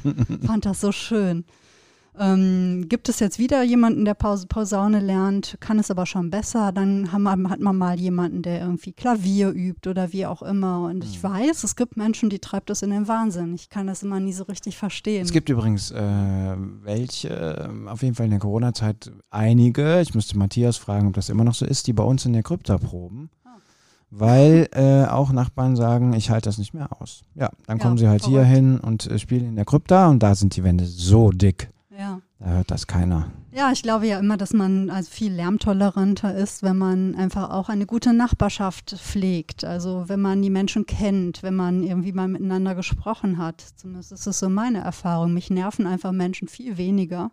[0.45, 1.43] fand das so schön.
[2.19, 7.11] Ähm, gibt es jetzt wieder jemanden, der Posaune lernt, kann es aber schon besser, dann
[7.11, 10.85] wir, hat man mal jemanden, der irgendwie Klavier übt oder wie auch immer.
[10.85, 11.27] Und ich mhm.
[11.27, 13.55] weiß, es gibt Menschen, die treibt das in den Wahnsinn.
[13.55, 15.23] Ich kann das immer nie so richtig verstehen.
[15.23, 20.37] Es gibt übrigens äh, welche, äh, auf jeden Fall in der Corona-Zeit einige, ich müsste
[20.37, 23.29] Matthias fragen, ob das immer noch so ist, die bei uns in der Krypta proben
[24.15, 27.23] weil äh, auch Nachbarn sagen, ich halte das nicht mehr aus.
[27.33, 28.45] Ja, dann Ja, kommen sie halt verrückt.
[28.45, 31.72] hier hin und äh, spielen in der Krypta und da sind die Wände so dick.
[32.43, 32.49] Ja.
[32.49, 33.31] Da hört das keiner.
[33.51, 37.69] Ja, ich glaube ja immer, dass man also viel lärmtoleranter ist, wenn man einfach auch
[37.69, 39.63] eine gute Nachbarschaft pflegt.
[39.63, 43.61] Also wenn man die Menschen kennt, wenn man irgendwie mal miteinander gesprochen hat.
[43.75, 45.33] Zumindest ist es so meine Erfahrung.
[45.33, 47.31] Mich nerven einfach Menschen viel weniger,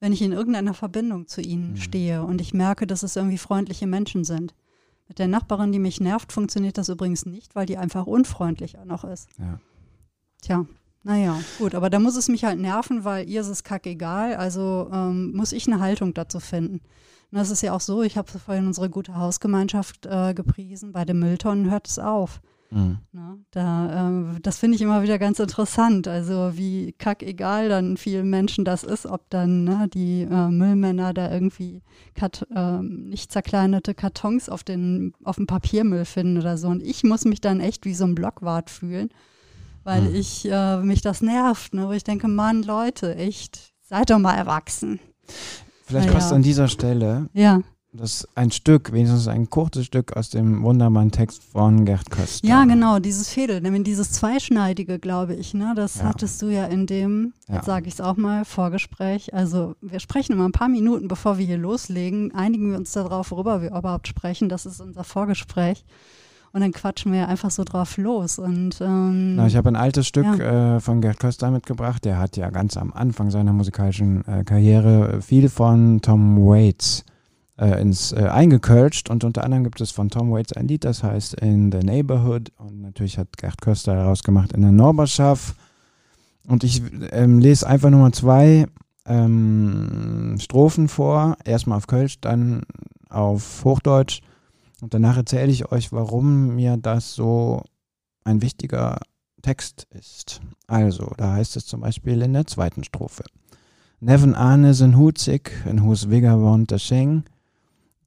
[0.00, 1.76] wenn ich in irgendeiner Verbindung zu ihnen Mhm.
[1.76, 4.54] stehe und ich merke, dass es irgendwie freundliche Menschen sind.
[5.06, 8.84] Mit der Nachbarin, die mich nervt, funktioniert das übrigens nicht, weil die einfach unfreundlich auch
[8.84, 9.28] noch ist.
[9.38, 9.60] Ja.
[10.40, 10.66] Tja,
[11.04, 14.88] naja, gut, aber da muss es mich halt nerven, weil ihr ist es kackegal, also
[14.92, 16.80] ähm, muss ich eine Haltung dazu finden.
[17.30, 21.04] Und das ist ja auch so, ich habe vorhin unsere gute Hausgemeinschaft äh, gepriesen, bei
[21.04, 22.40] den Mülltonnen hört es auf.
[22.72, 22.98] Mhm.
[23.12, 23.38] Ne?
[23.50, 28.64] Da, ähm, das finde ich immer wieder ganz interessant, also wie kackegal dann vielen Menschen
[28.64, 31.82] das ist, ob dann ne, die äh, Müllmänner da irgendwie
[32.14, 36.68] Kat ähm, nicht zerkleinerte Kartons auf, den, auf dem Papiermüll finden oder so.
[36.68, 39.10] Und ich muss mich dann echt wie so ein Blockwart fühlen,
[39.84, 40.14] weil Hm.
[40.14, 41.88] ich äh, mich das nervt, ne?
[41.88, 45.00] wo ich denke, Mann, Leute, echt, seid doch mal erwachsen.
[45.84, 46.36] Vielleicht Na passt ja.
[46.36, 47.60] an dieser Stelle Ja,
[47.94, 52.48] das ein Stück, wenigstens ein kurzes Stück aus dem wunderbaren Text von Gerd Köster.
[52.48, 55.74] ja, genau, dieses Fädel, nämlich dieses Zweischneidige, glaube ich, ne?
[55.76, 56.04] das Ja.
[56.04, 57.56] hattest du ja in dem, Ja.
[57.56, 59.34] jetzt sage ich es auch mal, Vorgespräch.
[59.34, 63.30] Also wir sprechen immer ein paar Minuten, bevor wir hier loslegen, einigen wir uns darauf,
[63.30, 64.48] worüber wir überhaupt sprechen.
[64.48, 65.84] Das ist unser Vorgespräch.
[66.52, 68.38] Und dann quatschen wir einfach so drauf los.
[68.38, 72.04] Und ähm, Na, ich habe ein altes Stück äh, von Gerd Köster mitgebracht.
[72.04, 77.04] Der hat ja ganz am Anfang seiner musikalischen äh, Karriere viel von Tom Waits
[77.58, 81.02] äh, ins äh, eingekölscht und unter anderem gibt es von Tom Waits ein Lied, das
[81.02, 85.56] heißt In the Neighborhood und natürlich hat Gerd Köster daraus gemacht in der Norberschaft.
[86.46, 86.82] Und ich
[87.12, 88.66] ähm, lese einfach nur mal zwei
[89.06, 92.62] ähm, Strophen vor, erstmal auf Kölsch, dann
[93.08, 94.22] auf Hochdeutsch
[94.82, 97.62] und danach erzähle ich euch, warum mir das so
[98.24, 98.98] ein wichtiger
[99.40, 100.40] Text ist.
[100.66, 103.22] Also, da heißt es zum Beispiel in der zweiten Strophe.
[104.00, 107.22] Neven Arne sind hutzig, in hus wohnt der Scheng.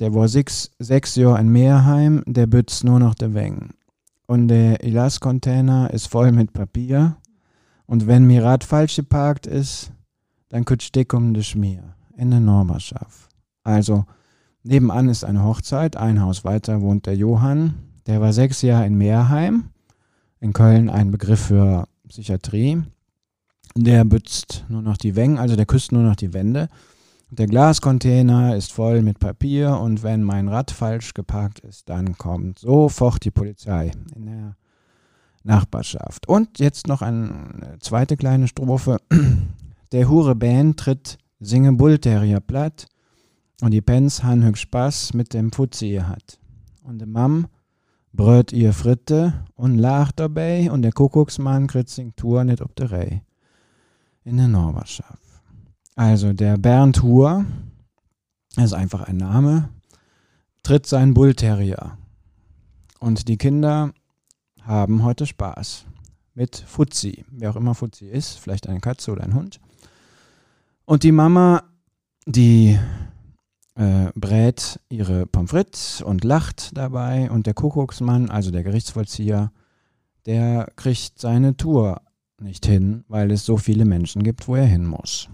[0.02, 3.70] Der war sechs, sechs Jahr in Meerheim, der bützt nur noch der Weng.
[4.28, 7.16] Und der Ilas-Container ist voll mit Papier.
[7.86, 9.94] Und wenn mir Rad falsch geparkt ist,
[10.50, 13.30] dann kütt stick um de Schmier in der Norberschaft.
[13.64, 14.04] Also,
[14.66, 17.76] nebenan ist eine Hochzeit, ein Haus weiter wohnt der Johann.
[18.08, 19.70] Der war sechs Jahre in Meerheim,
[20.40, 22.84] in Köln ein Begriff für Psychiatrie.
[23.76, 26.70] Der bützt nur noch die Wänge, also der küsst nur noch die Wände.
[27.30, 32.60] Der Glascontainer ist voll mit Papier und wenn mein Rad falsch geparkt ist, dann kommt
[32.60, 34.56] sofort die Polizei in der
[35.44, 36.28] Nachbarschaft.
[36.28, 38.98] Und jetzt noch eine zweite kleine Strophe.
[39.92, 42.88] Der Hure Band tritt Singe Bullterrier platt
[43.62, 46.40] und die Pens han hüg Spaß mit dem Fuzzi ihr hat.
[46.84, 47.48] Und de Mam
[48.14, 52.92] bröt ihr Fritte und lacht dabei und der Kuckucksmann kriegt sing Tour nicht ob der
[52.92, 53.24] Rei.
[54.24, 55.22] In der Norberschaft.
[55.96, 57.46] Also der Bernd Huhr,
[58.58, 59.70] ist einfach ein Name,
[60.64, 61.98] tritt seinen Bullterrier.
[63.00, 63.94] Und die Kinder
[64.62, 65.86] haben heute Spaß
[66.34, 69.60] mit Fuzzi, wer auch immer Fuzzi ist, vielleicht eine Katze oder ein Hund.
[70.86, 71.64] Und die Mama,
[72.26, 72.80] die
[73.76, 79.52] äh, brät ihre Pommes frites und lacht dabei und der Kuckucksmann, also der Gerichtsvollzieher,
[80.26, 82.02] der kriegt seine Tour
[82.40, 85.30] nicht hin, weil es so viele Menschen gibt, wo er hin muss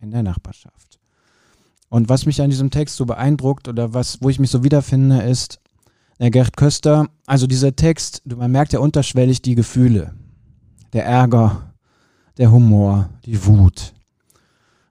[0.00, 0.98] in der Nachbarschaft.
[1.88, 5.22] Und was mich an diesem Text so beeindruckt oder was, wo ich mich so wiederfinde,
[5.22, 5.60] ist
[6.18, 10.14] der Gerd Köster, also dieser Text, man merkt ja unterschwellig die Gefühle,
[10.92, 11.74] der Ärger,
[12.38, 13.92] der Humor, die Wut.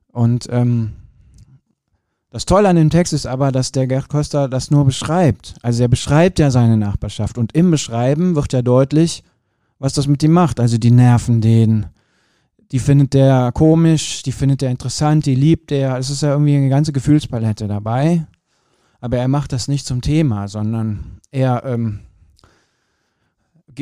[0.07, 0.93] Und ähm,
[2.31, 5.55] das Tolle an dem Text ist aber, dass der Gerd Köster das nur beschreibt.
[5.61, 9.23] Also er beschreibt ja seine Nachbarschaft und im Beschreiben wird ja deutlich,
[9.79, 10.61] was das mit ihm macht.
[10.61, 11.87] Also die nerven den,
[12.71, 15.97] die findet der komisch, die findet er interessant, die liebt er.
[15.97, 18.25] Es ist ja irgendwie eine ganze Gefühlspalette dabei.
[19.01, 21.99] Aber er macht das nicht zum Thema, sondern er, ähm,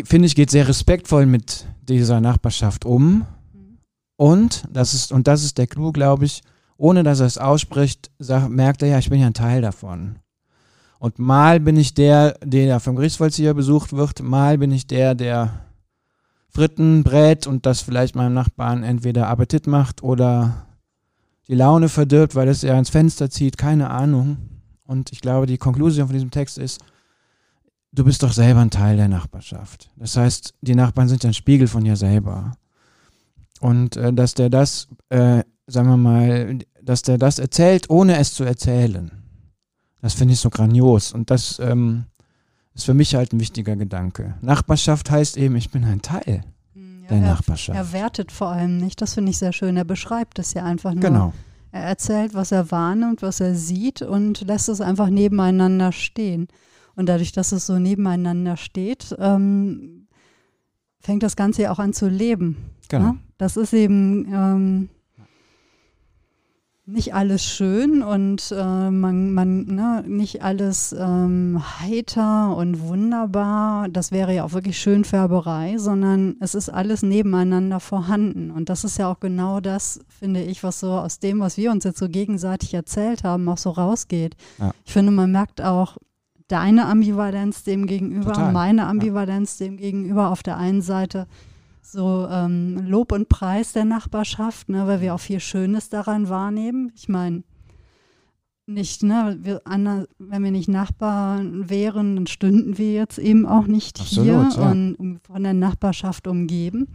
[0.05, 3.27] finde ich, geht sehr respektvoll mit dieser Nachbarschaft um.
[4.15, 6.41] Und das ist, und das ist der Clou, glaube ich,
[6.79, 10.19] ohne dass er es ausspricht, sagt, merkt er ja, ich bin ja ein Teil davon.
[10.97, 15.65] Und mal bin ich der, der vom Gerichtsvollzieher besucht wird, mal bin ich der, der
[16.47, 20.67] Fritten brät und das vielleicht meinem Nachbarn entweder Appetit macht oder
[21.47, 24.37] die Laune verdirbt, weil es er ins Fenster zieht, keine Ahnung.
[24.85, 26.81] Und ich glaube, die Konklusion von diesem Text ist,
[27.91, 29.89] du bist doch selber ein Teil der Nachbarschaft.
[29.97, 32.53] Das heißt, die Nachbarn sind ja ein Spiegel von dir selber.
[33.59, 38.33] Und äh, dass der das, äh, sagen wir mal, dass der das erzählt, ohne es
[38.33, 39.11] zu erzählen,
[40.01, 41.13] das finde ich so grandios.
[41.13, 42.05] Und das ähm,
[42.73, 44.35] ist für mich halt ein wichtiger Gedanke.
[44.41, 46.43] Nachbarschaft heißt eben, ich bin ein Teil
[46.73, 47.77] Hm, Ja, der er, Nachbarschaft.
[47.77, 49.01] er wertet vor allem nicht.
[49.01, 49.77] Das finde ich sehr schön.
[49.77, 51.01] Er beschreibt es ja einfach nur.
[51.01, 51.33] genau.
[51.71, 56.47] Er erzählt, was er wahrnimmt, was er sieht und lässt es einfach nebeneinander stehen.
[56.95, 60.07] Und dadurch, dass es so nebeneinander steht, ähm,
[60.99, 62.57] fängt das Ganze ja auch an zu leben.
[62.87, 63.11] Genau.
[63.11, 63.17] Ne?
[63.37, 64.89] Das ist eben ähm,
[66.91, 73.87] nicht alles schön und äh, man, man ne, nicht alles ähm, heiter und wunderbar.
[73.89, 78.51] Das wäre ja auch wirklich Schönfärberei, sondern es ist alles nebeneinander vorhanden.
[78.51, 81.71] Und das ist ja auch genau das, finde ich, was so aus dem, was wir
[81.71, 84.35] uns jetzt so gegenseitig erzählt haben, auch so rausgeht.
[84.57, 84.71] Ja.
[84.85, 85.97] Ich finde, man merkt auch
[86.47, 88.51] deine Ambivalenz dem gegenüber, Total.
[88.51, 91.27] meine Ambivalenz dem gegenüber auf der einen Seite
[91.91, 96.91] so ähm, Lob und Preis der Nachbarschaft, ne, weil wir auch viel Schönes daran wahrnehmen.
[96.95, 97.43] Ich meine,
[98.69, 103.65] nicht, ne, wir, ander, wenn wir nicht Nachbarn wären, dann stünden wir jetzt eben auch
[103.65, 104.71] nicht Absolut, hier ja.
[104.71, 106.87] und von der Nachbarschaft umgeben.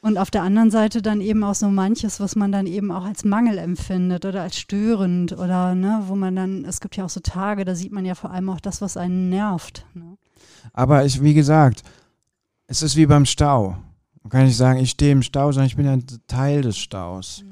[0.00, 3.04] Und auf der anderen Seite dann eben auch so manches, was man dann eben auch
[3.04, 7.10] als Mangel empfindet oder als störend oder ne, wo man dann, es gibt ja auch
[7.10, 9.84] so Tage, da sieht man ja vor allem auch das, was einen nervt.
[9.94, 10.16] Ne?
[10.72, 11.82] Aber ich, wie gesagt,
[12.66, 13.76] es ist wie beim Stau.
[14.28, 17.46] Man kann nicht sagen, ich stehe im Stau, sondern ich bin ein Teil des Staus.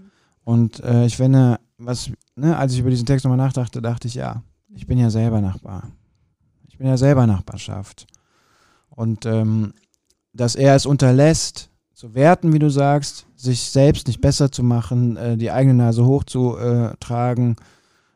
[0.45, 4.15] Und äh, ich finde, was, ne, als ich über diesen Text nochmal nachdachte, dachte ich,
[4.15, 4.43] ja,
[4.75, 5.91] ich bin ja selber Nachbar.
[6.69, 8.07] Ich bin ja selber Nachbarschaft.
[8.91, 9.73] Und ähm,
[10.35, 15.17] dass er es unterlässt, zu werten, wie du sagst, sich selbst nicht besser zu machen,
[15.17, 17.57] äh, die eigene Nase hochzutragen,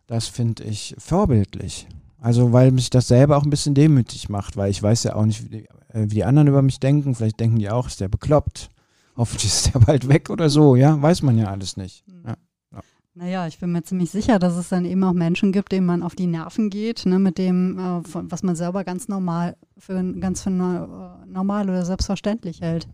[0.07, 1.89] das finde ich vorbildlich.
[2.19, 5.25] Also, weil mich das selber auch ein bisschen demütig macht, weil ich weiß ja auch
[5.25, 5.47] nicht,
[5.93, 7.14] wie die, äh, wie die anderen über mich denken.
[7.14, 8.70] Vielleicht denken die auch, ist der bekloppt.
[9.16, 12.05] Hoffentlich ist der bald weg oder so, ja, weiß man ja alles nicht.
[12.26, 12.36] Ja.
[13.12, 16.03] Naja, ich bin mir ziemlich sicher, dass es dann eben auch Menschen gibt, denen man
[16.05, 20.01] auf die Nerven geht, ne, mit dem, äh, von, was man selber ganz normal für
[20.20, 22.88] ganz für äh, normal oder selbstverständlich hält.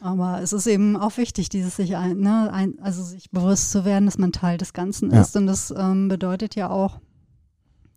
[0.00, 3.84] Aber es ist eben auch wichtig, dieses sich ein, ne, ein, also sich bewusst zu
[3.84, 5.20] werden, dass man Teil des Ganzen Ja.
[5.20, 5.36] ist.
[5.36, 7.00] Und das ähm, bedeutet ja auch,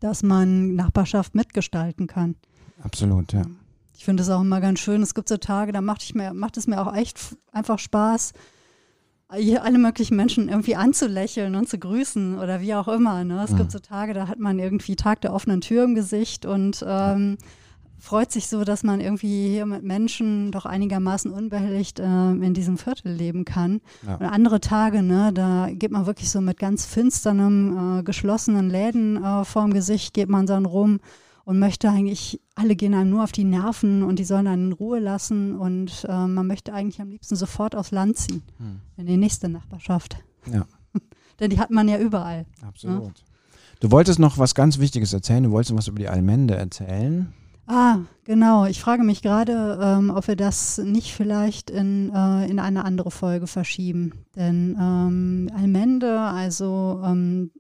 [0.01, 2.35] dass man Nachbarschaft mitgestalten kann.
[2.84, 3.43] Absolut, ja.
[3.97, 5.01] Ich finde es auch immer ganz schön.
[5.01, 7.19] Es gibt so Tage, da macht, ich mir, macht es mir auch echt
[7.51, 8.34] einfach Spaß,
[9.36, 13.23] hier alle möglichen Menschen irgendwie anzulächeln und zu grüßen oder wie auch immer.
[13.23, 13.43] Ne?
[13.43, 13.57] Es Mhm.
[13.57, 17.38] gibt so Tage, da hat man irgendwie Tag der offenen Tür im Gesicht und ähm,
[17.99, 22.77] freut sich so, dass man irgendwie hier mit Menschen doch einigermaßen unbehelligt ähm, in diesem
[22.77, 23.82] Viertel leben kann.
[24.07, 24.15] Ja.
[24.15, 29.23] Und andere Tage, ne, da geht man wirklich so mit ganz finsternem, äh, geschlossenen Läden
[29.23, 31.01] äh, vorm Gesicht, geht man dann rum
[31.45, 34.73] und möchte eigentlich, alle gehen einem nur auf die Nerven und die sollen einen in
[34.73, 38.81] Ruhe lassen und äh, man möchte eigentlich am liebsten sofort aufs Land ziehen, Hm.
[38.97, 40.17] in die nächste Nachbarschaft.
[40.51, 40.65] Ja.
[41.39, 42.45] Denn die hat man ja überall.
[42.65, 43.23] Absolut.
[43.79, 45.43] Du wolltest noch was ganz Wichtiges erzählen.
[45.43, 47.33] Du wolltest was über die Allmende erzählen.
[47.65, 48.65] Ah, genau.
[48.65, 53.11] Ich frage mich gerade, ähm, ob wir das nicht vielleicht in, äh, in eine andere
[53.11, 54.25] Folge verschieben.
[54.35, 57.51] Denn ähm, Allmende, also ähm,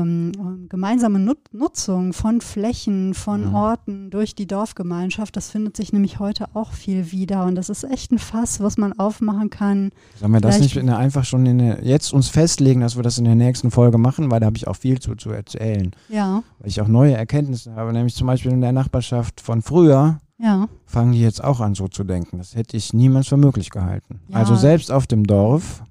[0.00, 3.54] ähm, ähm, gemeinsame Nut Nutzung von Flächen, von Mhm.
[3.54, 7.44] Orten durch die Dorfgemeinschaft, das findet sich nämlich heute auch viel wieder.
[7.44, 9.90] Und das ist echt ein Fass, was man aufmachen kann.
[10.18, 13.02] Sollen wir das nicht in der, einfach schon in der, jetzt uns festlegen, dass wir
[13.02, 15.90] das in der nächsten Folge machen, weil da habe ich auch viel zu, zu erzählen.
[16.08, 20.18] Ja, Weil ich auch neue Erkenntnisse habe, nämlich zum Beispiel in der Nachbarschaft von früher
[20.38, 20.68] ja.
[20.86, 22.38] fangen die jetzt auch an so zu denken.
[22.38, 24.20] Das hätte ich niemals für möglich gehalten.
[24.28, 24.38] Ja.
[24.38, 25.82] Also selbst auf dem Dorf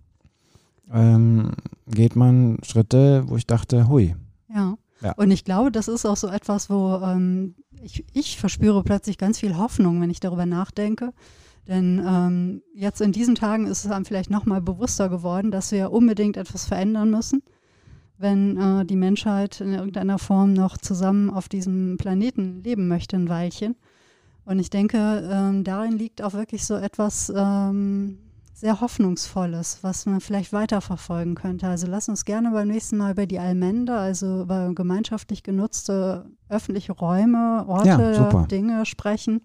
[0.94, 1.52] ähm,
[1.88, 4.16] geht man Schritte, wo ich dachte, hui.
[4.54, 4.78] Ja.
[5.02, 5.14] Ja.
[5.14, 9.40] Und ich glaube, das ist auch so etwas, wo ähm, ich, ich verspüre plötzlich ganz
[9.40, 11.12] viel Hoffnung, wenn ich darüber nachdenke.
[11.68, 15.92] Denn ähm, jetzt in diesen Tagen ist es einem vielleicht nochmal bewusster geworden, dass wir
[15.92, 17.44] unbedingt etwas verändern müssen,
[18.18, 23.30] wenn äh, die Menschheit in irgendeiner Form noch zusammen auf diesem Planeten leben möchte, ein
[23.30, 23.76] Weilchen.
[24.46, 28.18] Und ich denke, ähm, darin liegt auch wirklich so etwas ähm,
[28.62, 31.68] sehr Hoffnungsvolles, was man vielleicht weiterverfolgen könnte.
[31.68, 36.92] Also lass uns gerne beim nächsten Mal über die Allmende, also über gemeinschaftlich genutzte öffentliche
[36.92, 38.46] Räume, Orte, Ja.
[38.46, 39.42] Dinge sprechen.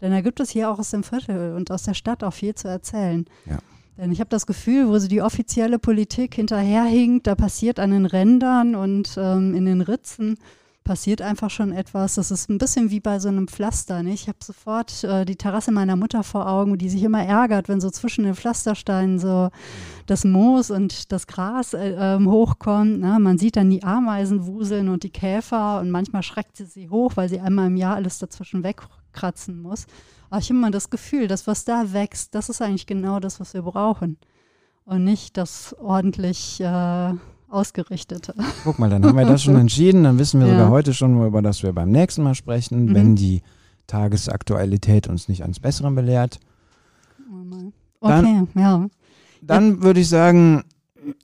[0.00, 2.54] Denn da gibt es hier auch aus dem Viertel und aus der Stadt auch viel
[2.54, 3.24] zu erzählen.
[3.46, 3.58] Ja.
[3.98, 8.06] Denn ich habe das Gefühl, wo so die offizielle Politik hinterherhinkt, da passiert an den
[8.06, 10.38] Rändern und ähm, in den Ritzen
[10.84, 12.16] passiert einfach schon etwas.
[12.16, 14.02] Das ist ein bisschen wie bei so einem Pflaster.
[14.02, 14.22] Nicht?
[14.22, 17.80] Ich habe sofort äh, die Terrasse meiner Mutter vor Augen, die sich immer ärgert, wenn
[17.80, 19.50] so zwischen den Pflastersteinen so
[20.06, 23.00] das Moos und das Gras äh, ähm, hochkommt.
[23.00, 23.18] Ne?
[23.18, 27.12] Man sieht dann die Ameisen wuseln und die Käfer und manchmal schreckt sie sie hoch,
[27.16, 29.86] weil sie einmal im Jahr alles dazwischen wegkratzen muss.
[30.30, 33.38] Aber ich habe immer das Gefühl, das, was da wächst, das ist eigentlich genau das,
[33.38, 34.18] was wir brauchen.
[34.84, 37.14] Und nicht das ordentlich äh,
[37.52, 38.34] Ausgerichtete.
[38.64, 40.04] Guck mal, dann haben wir das schon entschieden.
[40.04, 40.54] Dann wissen wir Ja.
[40.54, 42.94] sogar heute schon, über das wir beim nächsten Mal sprechen, Mhm.
[42.94, 43.42] wenn die
[43.86, 46.40] Tagesaktualität uns nicht ans Bessere belehrt.
[48.00, 48.86] Okay, Dann- ja.
[49.42, 50.62] Dann würde ich sagen,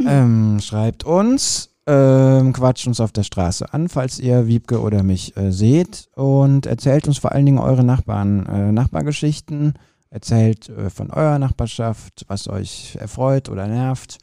[0.05, 5.37] ähm, schreibt uns, ähm, quatscht uns auf der Straße an, falls ihr Wiebke oder mich
[5.37, 9.75] äh, seht und erzählt uns vor allen Dingen eure Nachbarn, äh, Nachbargeschichten.
[10.11, 14.19] Erzählt äh, von eurer Nachbarschaft, was euch erfreut oder nervt.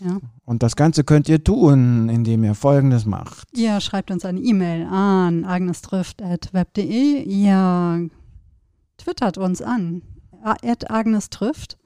[0.00, 0.18] Ja.
[0.44, 3.48] Und das Ganze könnt ihr tun, indem ihr Folgendes macht.
[3.56, 7.22] Ihr schreibt uns eine E-Mail an agnestrifft.web.de.
[7.22, 8.10] Ihr
[8.98, 10.02] twittert uns an,
[10.42, 11.78] at agnestrifft.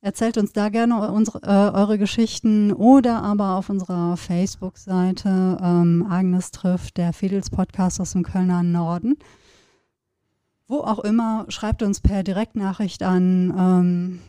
[0.00, 6.52] Erzählt uns da gerne unsere, äh, eure Geschichten oder aber auf unserer Facebook-Seite ähm, Agnes
[6.52, 9.16] trifft, der Fedels Podcast aus dem Kölner Norden.
[10.68, 14.20] Wo auch immer, schreibt uns per Direktnachricht an, ähm,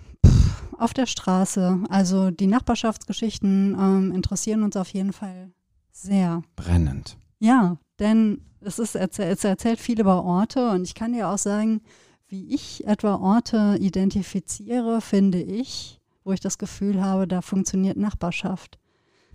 [0.79, 1.79] auf der Straße.
[1.89, 5.51] Also die Nachbarschaftsgeschichten ähm, interessieren uns auf jeden Fall
[5.91, 6.41] sehr.
[6.55, 7.17] Brennend.
[7.39, 11.81] Ja, denn es, ist, es erzählt viel über Orte und ich kann dir auch sagen,
[12.27, 18.77] wie ich etwa Orte identifiziere, finde ich, wo ich das Gefühl habe, da funktioniert Nachbarschaft.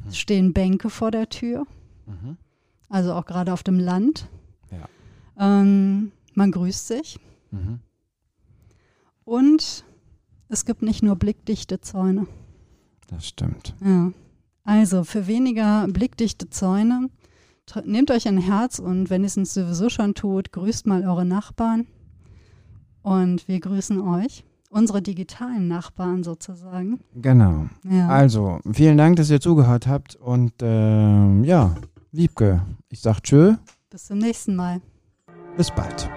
[0.07, 1.67] Es stehen Bänke vor der Tür,
[2.07, 2.37] Mhm.
[2.91, 4.29] also auch gerade auf dem Land.
[4.71, 4.89] Ja.
[5.61, 7.19] Ähm, man grüßt sich
[7.51, 7.81] Mhm.
[9.25, 9.85] und
[10.55, 12.27] es gibt nicht nur blickdichte Zäune.
[13.09, 13.75] Das stimmt.
[13.85, 14.13] Ja.
[14.63, 17.11] Also für weniger blickdichte Zäune,
[17.85, 21.87] nehmt euch ein Herz und wenn ihr es sowieso schon tut, grüßt mal eure Nachbarn.
[23.03, 27.01] Und wir grüßen euch, unsere digitalen Nachbarn sozusagen.
[27.15, 27.67] Genau.
[27.91, 28.09] Ja.
[28.09, 30.17] Also, vielen Dank, dass ihr zugehört habt.
[30.17, 31.75] Und ähm, ja,
[32.13, 33.57] Wiebke, ich sag tschö,
[33.91, 34.81] Bis zum nächsten Mal.
[35.57, 36.09] bis bald.